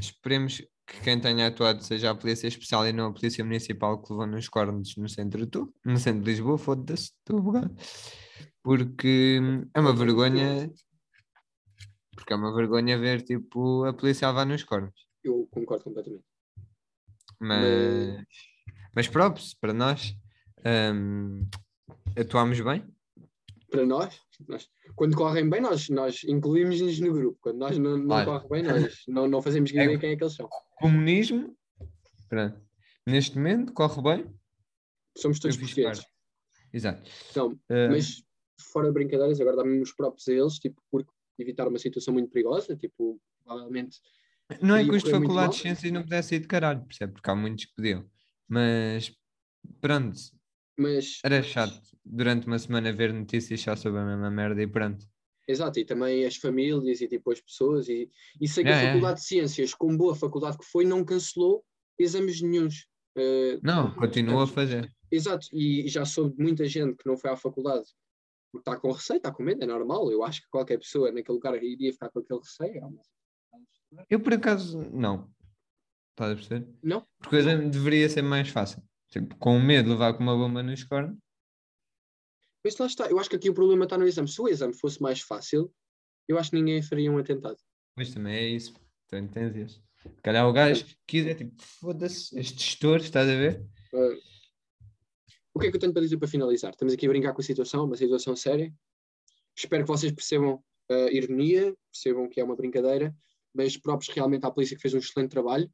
[0.00, 4.12] Esperemos que quem tenha atuado seja a Polícia Especial e não a Polícia Municipal que
[4.12, 7.74] levou nos cornos no centro, do, no centro de Lisboa, foda-se, estou bugado.
[8.62, 10.70] Porque hum, é uma vergonha.
[12.20, 14.92] Porque é uma vergonha ver tipo a polícia a levar nos cornos.
[15.24, 16.24] Eu concordo completamente.
[17.40, 18.22] Mas,
[18.94, 20.14] mas props, para nós
[22.14, 22.84] atuámos bem.
[23.70, 27.38] Para nós, nós- quando correm bem, nós, nós incluímos-nos no grupo.
[27.40, 28.26] Quando nós não, não Olha.
[28.26, 30.48] corre bem, nós não, não fazemos É- ideia quem é que eles são.
[30.76, 31.56] Comunismo,
[32.28, 32.60] pronto,
[33.06, 34.34] neste momento corre bem.
[35.16, 36.04] Somos todos portugueses.
[36.72, 37.10] Exato.
[37.30, 38.22] Então, Hum, mas
[38.72, 41.10] fora de brincadeiras, agora dá-me os próprios a eles, tipo, porque
[41.42, 43.98] evitar uma situação muito perigosa, tipo, provavelmente
[44.62, 45.60] Não é que os de Faculdade de.
[45.60, 47.12] Ciências não pudessem ir de caralho, percebe?
[47.12, 48.04] Porque há muitos que podiam.
[48.48, 49.12] Mas
[49.80, 50.18] pronto,
[50.78, 55.06] mas era chato durante uma semana ver notícias só sobre a mesma merda e pronto.
[55.46, 58.08] Exato, e também as famílias e tipo as pessoas, e,
[58.40, 58.92] e sei que Yeah, a yeah.
[58.92, 61.64] Faculdade de Ciências, como boa faculdade que foi, não cancelou
[61.98, 62.86] exames nenhuns.
[63.16, 64.88] Eh, Não, continua a fazer.
[65.10, 67.84] exato, e já soube de muita gente que não foi à faculdade
[68.50, 70.10] porque está com receio, está com medo, é normal.
[70.10, 73.00] Eu acho que qualquer pessoa naquele lugar iria ficar com aquele receio.
[73.96, 75.30] é Eu por acaso não.
[76.10, 76.68] Estás a perceber?
[76.82, 77.06] Não?
[77.18, 78.82] Porque o exame deveria ser mais fácil.
[79.10, 81.16] Tipo, com medo de levar com uma bomba nos cornos.
[82.62, 84.28] Mas lá está, eu acho que aqui o problema está no exame.
[84.28, 85.72] Se o exame fosse mais fácil,
[86.28, 87.56] eu acho que ninguém faria um atentado.
[87.96, 88.74] Mas também é isso.
[89.08, 89.82] Tens isso.
[90.02, 93.66] Se calhar o gajo quiser, tipo, foda-se, este gestor, estás a ver?
[93.92, 94.18] Eh,
[95.54, 96.70] o que é que eu tenho para dizer para finalizar?
[96.70, 98.72] Estamos aqui a brincar com a situação, uma situação séria.
[99.56, 103.14] Espero que vocês percebam a ironia, percebam que é uma brincadeira,
[103.54, 105.70] mas próprios realmente à polícia que fez um excelente trabalho.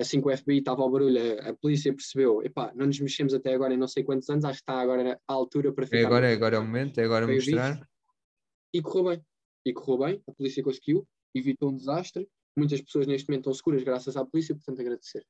[0.00, 3.34] Assim que o FBI estava ao barulho, a, a polícia percebeu, epá, não nos mexemos
[3.34, 5.86] até agora em não sei quantos anos, acho que está agora à altura para É
[5.86, 6.06] ficar.
[6.06, 7.86] agora, é agora é o momento, é agora mostrar.
[8.72, 9.24] E correu bem.
[9.66, 12.26] E correu bem, a polícia conseguiu, evitou um desastre.
[12.56, 15.22] Muitas pessoas neste momento estão seguras graças à polícia, portanto agradecer.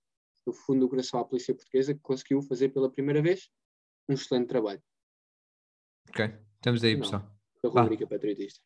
[0.47, 3.51] Do fundo do coração à polícia portuguesa que conseguiu fazer pela primeira vez
[4.11, 4.82] um excelente trabalho.
[6.08, 6.24] Ok,
[6.56, 7.00] estamos aí, Não.
[7.02, 7.36] pessoal.
[7.62, 7.82] da Vá.
[7.82, 8.61] rubrica patriotista.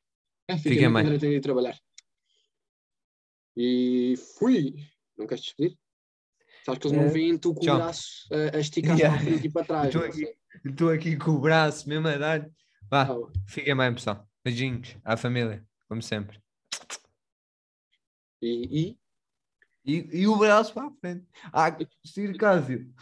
[0.49, 1.19] É, Fiquem fiquem bem.
[1.19, 1.79] Tenho de trabalhar.
[3.57, 4.75] E fui.
[5.17, 5.79] Não queres despedir?
[6.65, 7.75] Sabes que eles não É, veem tu com tchau.
[7.77, 9.17] o braço a, a esticar Yeah.
[9.19, 9.87] para a frente e para trás.
[9.87, 10.37] Estou não aqui.
[10.65, 12.51] Estou aqui com o braço mesmo a dar.
[12.91, 13.33] Vá, Tchau.
[13.47, 14.29] fiquem bem, pessoal.
[14.45, 16.41] Beijinhos à família, como sempre.
[18.43, 18.99] E, e
[19.87, 21.27] E, e o braço para a frente.
[21.53, 22.95] Ah, Circásio.